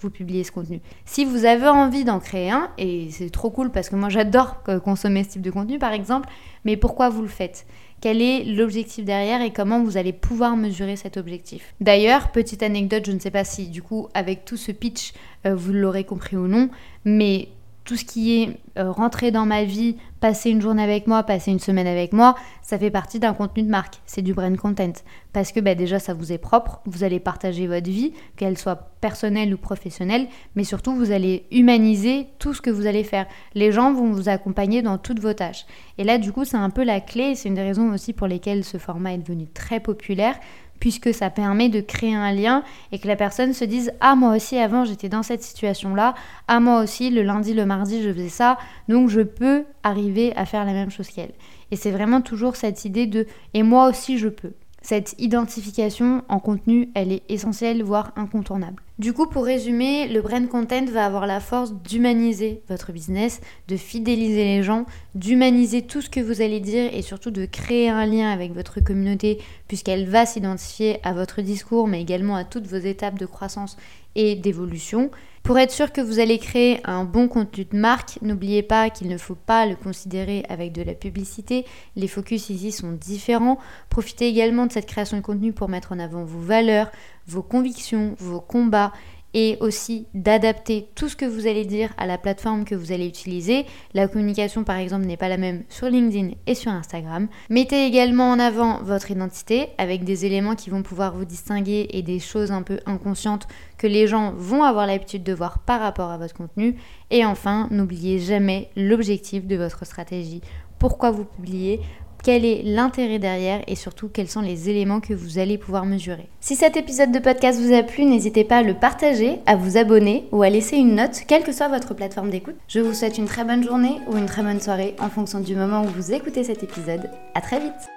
Vous 0.00 0.10
publiez 0.10 0.44
ce 0.44 0.52
contenu. 0.52 0.80
Si 1.04 1.24
vous 1.24 1.44
avez 1.44 1.68
envie 1.68 2.04
d'en 2.04 2.20
créer 2.20 2.50
un, 2.50 2.70
et 2.78 3.08
c'est 3.10 3.30
trop 3.30 3.50
cool 3.50 3.70
parce 3.70 3.88
que 3.88 3.96
moi 3.96 4.08
j'adore 4.08 4.62
consommer 4.84 5.24
ce 5.24 5.30
type 5.30 5.42
de 5.42 5.50
contenu 5.50 5.78
par 5.78 5.92
exemple, 5.92 6.28
mais 6.64 6.76
pourquoi 6.76 7.08
vous 7.08 7.22
le 7.22 7.28
faites? 7.28 7.66
Quel 8.00 8.20
est 8.20 8.44
l'objectif 8.44 9.06
derrière 9.06 9.40
et 9.40 9.52
comment 9.52 9.82
vous 9.82 9.96
allez 9.96 10.12
pouvoir 10.12 10.56
mesurer 10.56 10.96
cet 10.96 11.16
objectif? 11.16 11.74
D'ailleurs, 11.80 12.30
petite 12.30 12.62
anecdote, 12.62 13.04
je 13.06 13.12
ne 13.12 13.18
sais 13.18 13.30
pas 13.30 13.44
si 13.44 13.68
du 13.68 13.82
coup 13.82 14.08
avec 14.12 14.44
tout 14.44 14.58
ce 14.58 14.70
pitch 14.70 15.14
euh, 15.46 15.54
vous 15.54 15.72
l'aurez 15.72 16.04
compris 16.04 16.36
ou 16.36 16.46
non, 16.46 16.68
mais 17.06 17.48
tout 17.86 17.96
ce 17.96 18.04
qui 18.04 18.42
est 18.42 18.60
euh, 18.78 18.90
rentrer 18.90 19.30
dans 19.30 19.46
ma 19.46 19.64
vie, 19.64 19.96
passer 20.20 20.50
une 20.50 20.60
journée 20.60 20.82
avec 20.82 21.06
moi, 21.06 21.22
passer 21.22 21.52
une 21.52 21.60
semaine 21.60 21.86
avec 21.86 22.12
moi, 22.12 22.34
ça 22.60 22.78
fait 22.78 22.90
partie 22.90 23.20
d'un 23.20 23.32
contenu 23.32 23.62
de 23.62 23.70
marque. 23.70 24.00
C'est 24.06 24.22
du 24.22 24.34
brand 24.34 24.56
content. 24.56 24.92
Parce 25.32 25.52
que 25.52 25.60
bah, 25.60 25.74
déjà, 25.76 25.98
ça 25.98 26.12
vous 26.12 26.32
est 26.32 26.38
propre, 26.38 26.80
vous 26.84 27.04
allez 27.04 27.20
partager 27.20 27.66
votre 27.68 27.88
vie, 27.88 28.12
qu'elle 28.36 28.58
soit 28.58 28.90
personnelle 29.00 29.54
ou 29.54 29.56
professionnelle, 29.56 30.26
mais 30.56 30.64
surtout, 30.64 30.94
vous 30.96 31.12
allez 31.12 31.46
humaniser 31.52 32.26
tout 32.40 32.54
ce 32.54 32.60
que 32.60 32.70
vous 32.70 32.86
allez 32.86 33.04
faire. 33.04 33.26
Les 33.54 33.70
gens 33.70 33.92
vont 33.92 34.10
vous 34.10 34.28
accompagner 34.28 34.82
dans 34.82 34.98
toutes 34.98 35.20
vos 35.20 35.34
tâches. 35.34 35.64
Et 35.96 36.04
là, 36.04 36.18
du 36.18 36.32
coup, 36.32 36.44
c'est 36.44 36.56
un 36.56 36.70
peu 36.70 36.82
la 36.82 37.00
clé, 37.00 37.36
c'est 37.36 37.48
une 37.48 37.54
des 37.54 37.62
raisons 37.62 37.92
aussi 37.92 38.12
pour 38.12 38.26
lesquelles 38.26 38.64
ce 38.64 38.78
format 38.78 39.14
est 39.14 39.18
devenu 39.18 39.46
très 39.46 39.78
populaire 39.78 40.34
puisque 40.80 41.12
ça 41.14 41.30
permet 41.30 41.68
de 41.68 41.80
créer 41.80 42.14
un 42.14 42.32
lien 42.32 42.62
et 42.92 42.98
que 42.98 43.08
la 43.08 43.16
personne 43.16 43.52
se 43.52 43.64
dise 43.64 43.92
Ah, 44.00 44.14
moi 44.14 44.34
aussi, 44.34 44.58
avant, 44.58 44.84
j'étais 44.84 45.08
dans 45.08 45.22
cette 45.22 45.42
situation-là. 45.42 46.14
Ah, 46.48 46.60
moi 46.60 46.82
aussi, 46.82 47.10
le 47.10 47.22
lundi, 47.22 47.54
le 47.54 47.66
mardi, 47.66 48.02
je 48.02 48.12
faisais 48.12 48.28
ça. 48.28 48.58
Donc, 48.88 49.08
je 49.08 49.20
peux 49.20 49.64
arriver 49.82 50.34
à 50.36 50.46
faire 50.46 50.64
la 50.64 50.72
même 50.72 50.90
chose 50.90 51.08
qu'elle. 51.08 51.32
Et 51.70 51.76
c'est 51.76 51.90
vraiment 51.90 52.20
toujours 52.20 52.56
cette 52.56 52.84
idée 52.84 53.06
de 53.06 53.26
Et 53.54 53.62
moi 53.62 53.88
aussi, 53.88 54.18
je 54.18 54.28
peux. 54.28 54.52
Cette 54.82 55.14
identification 55.18 56.22
en 56.28 56.38
contenu, 56.38 56.90
elle 56.94 57.10
est 57.10 57.22
essentielle, 57.28 57.82
voire 57.82 58.12
incontournable. 58.16 58.82
Du 58.98 59.12
coup, 59.12 59.26
pour 59.26 59.44
résumer, 59.44 60.08
le 60.08 60.22
brand 60.22 60.48
content 60.48 60.86
va 60.86 61.04
avoir 61.04 61.26
la 61.26 61.38
force 61.38 61.74
d'humaniser 61.74 62.62
votre 62.66 62.92
business, 62.92 63.42
de 63.68 63.76
fidéliser 63.76 64.44
les 64.44 64.62
gens, 64.62 64.86
d'humaniser 65.14 65.82
tout 65.82 66.00
ce 66.00 66.08
que 66.08 66.20
vous 66.20 66.40
allez 66.40 66.60
dire 66.60 66.88
et 66.94 67.02
surtout 67.02 67.30
de 67.30 67.44
créer 67.44 67.90
un 67.90 68.06
lien 68.06 68.30
avec 68.30 68.54
votre 68.54 68.80
communauté 68.80 69.38
puisqu'elle 69.68 70.08
va 70.08 70.24
s'identifier 70.24 70.98
à 71.02 71.12
votre 71.12 71.42
discours 71.42 71.88
mais 71.88 72.00
également 72.00 72.36
à 72.36 72.44
toutes 72.44 72.66
vos 72.66 72.78
étapes 72.78 73.18
de 73.18 73.26
croissance 73.26 73.76
et 74.14 74.34
d'évolution. 74.34 75.10
Pour 75.42 75.58
être 75.58 75.70
sûr 75.70 75.92
que 75.92 76.00
vous 76.00 76.18
allez 76.18 76.38
créer 76.38 76.80
un 76.84 77.04
bon 77.04 77.28
contenu 77.28 77.66
de 77.66 77.76
marque, 77.76 78.18
n'oubliez 78.20 78.64
pas 78.64 78.90
qu'il 78.90 79.08
ne 79.08 79.18
faut 79.18 79.36
pas 79.36 79.64
le 79.66 79.76
considérer 79.76 80.42
avec 80.48 80.72
de 80.72 80.82
la 80.82 80.94
publicité. 80.94 81.64
Les 81.94 82.08
focus 82.08 82.50
ici 82.50 82.72
sont 82.72 82.90
différents. 82.90 83.58
Profitez 83.88 84.26
également 84.26 84.66
de 84.66 84.72
cette 84.72 84.86
création 84.86 85.18
de 85.18 85.22
contenu 85.22 85.52
pour 85.52 85.68
mettre 85.68 85.92
en 85.92 86.00
avant 86.00 86.24
vos 86.24 86.40
valeurs, 86.40 86.90
vos 87.26 87.42
convictions, 87.42 88.14
vos 88.18 88.40
combats 88.40 88.92
et 89.36 89.58
aussi 89.60 90.06
d'adapter 90.14 90.88
tout 90.94 91.10
ce 91.10 91.14
que 91.14 91.26
vous 91.26 91.46
allez 91.46 91.66
dire 91.66 91.92
à 91.98 92.06
la 92.06 92.16
plateforme 92.16 92.64
que 92.64 92.74
vous 92.74 92.90
allez 92.90 93.06
utiliser. 93.06 93.66
La 93.92 94.08
communication 94.08 94.64
par 94.64 94.76
exemple 94.76 95.04
n'est 95.04 95.18
pas 95.18 95.28
la 95.28 95.36
même 95.36 95.64
sur 95.68 95.88
LinkedIn 95.88 96.30
et 96.46 96.54
sur 96.54 96.72
Instagram. 96.72 97.28
Mettez 97.50 97.84
également 97.84 98.30
en 98.30 98.38
avant 98.38 98.82
votre 98.82 99.10
identité 99.10 99.68
avec 99.76 100.04
des 100.04 100.24
éléments 100.24 100.54
qui 100.54 100.70
vont 100.70 100.82
pouvoir 100.82 101.14
vous 101.14 101.26
distinguer 101.26 101.86
et 101.90 102.00
des 102.00 102.18
choses 102.18 102.50
un 102.50 102.62
peu 102.62 102.80
inconscientes 102.86 103.46
que 103.76 103.86
les 103.86 104.06
gens 104.06 104.32
vont 104.34 104.62
avoir 104.62 104.86
l'habitude 104.86 105.22
de 105.22 105.34
voir 105.34 105.58
par 105.58 105.80
rapport 105.80 106.10
à 106.10 106.16
votre 106.16 106.34
contenu. 106.34 106.76
Et 107.10 107.26
enfin, 107.26 107.68
n'oubliez 107.70 108.18
jamais 108.18 108.70
l'objectif 108.74 109.46
de 109.46 109.56
votre 109.56 109.84
stratégie 109.84 110.40
pourquoi 110.78 111.10
vous 111.10 111.24
publiez, 111.24 111.80
quel 112.22 112.44
est 112.44 112.62
l'intérêt 112.64 113.18
derrière 113.18 113.62
et 113.66 113.76
surtout 113.76 114.08
quels 114.08 114.28
sont 114.28 114.40
les 114.40 114.68
éléments 114.68 115.00
que 115.00 115.14
vous 115.14 115.38
allez 115.38 115.58
pouvoir 115.58 115.86
mesurer. 115.86 116.28
Si 116.40 116.56
cet 116.56 116.76
épisode 116.76 117.12
de 117.12 117.18
podcast 117.18 117.60
vous 117.60 117.74
a 117.74 117.82
plu, 117.82 118.04
n'hésitez 118.04 118.44
pas 118.44 118.58
à 118.58 118.62
le 118.62 118.74
partager, 118.74 119.40
à 119.46 119.56
vous 119.56 119.76
abonner 119.76 120.26
ou 120.32 120.42
à 120.42 120.50
laisser 120.50 120.76
une 120.76 120.96
note, 120.96 121.22
quelle 121.26 121.44
que 121.44 121.52
soit 121.52 121.68
votre 121.68 121.94
plateforme 121.94 122.30
d'écoute. 122.30 122.56
Je 122.68 122.80
vous 122.80 122.94
souhaite 122.94 123.18
une 123.18 123.26
très 123.26 123.44
bonne 123.44 123.64
journée 123.64 124.00
ou 124.08 124.16
une 124.16 124.26
très 124.26 124.42
bonne 124.42 124.60
soirée 124.60 124.94
en 124.98 125.08
fonction 125.08 125.40
du 125.40 125.54
moment 125.54 125.82
où 125.82 125.88
vous 125.88 126.12
écoutez 126.12 126.44
cet 126.44 126.62
épisode. 126.62 127.10
À 127.34 127.40
très 127.40 127.60
vite 127.60 127.95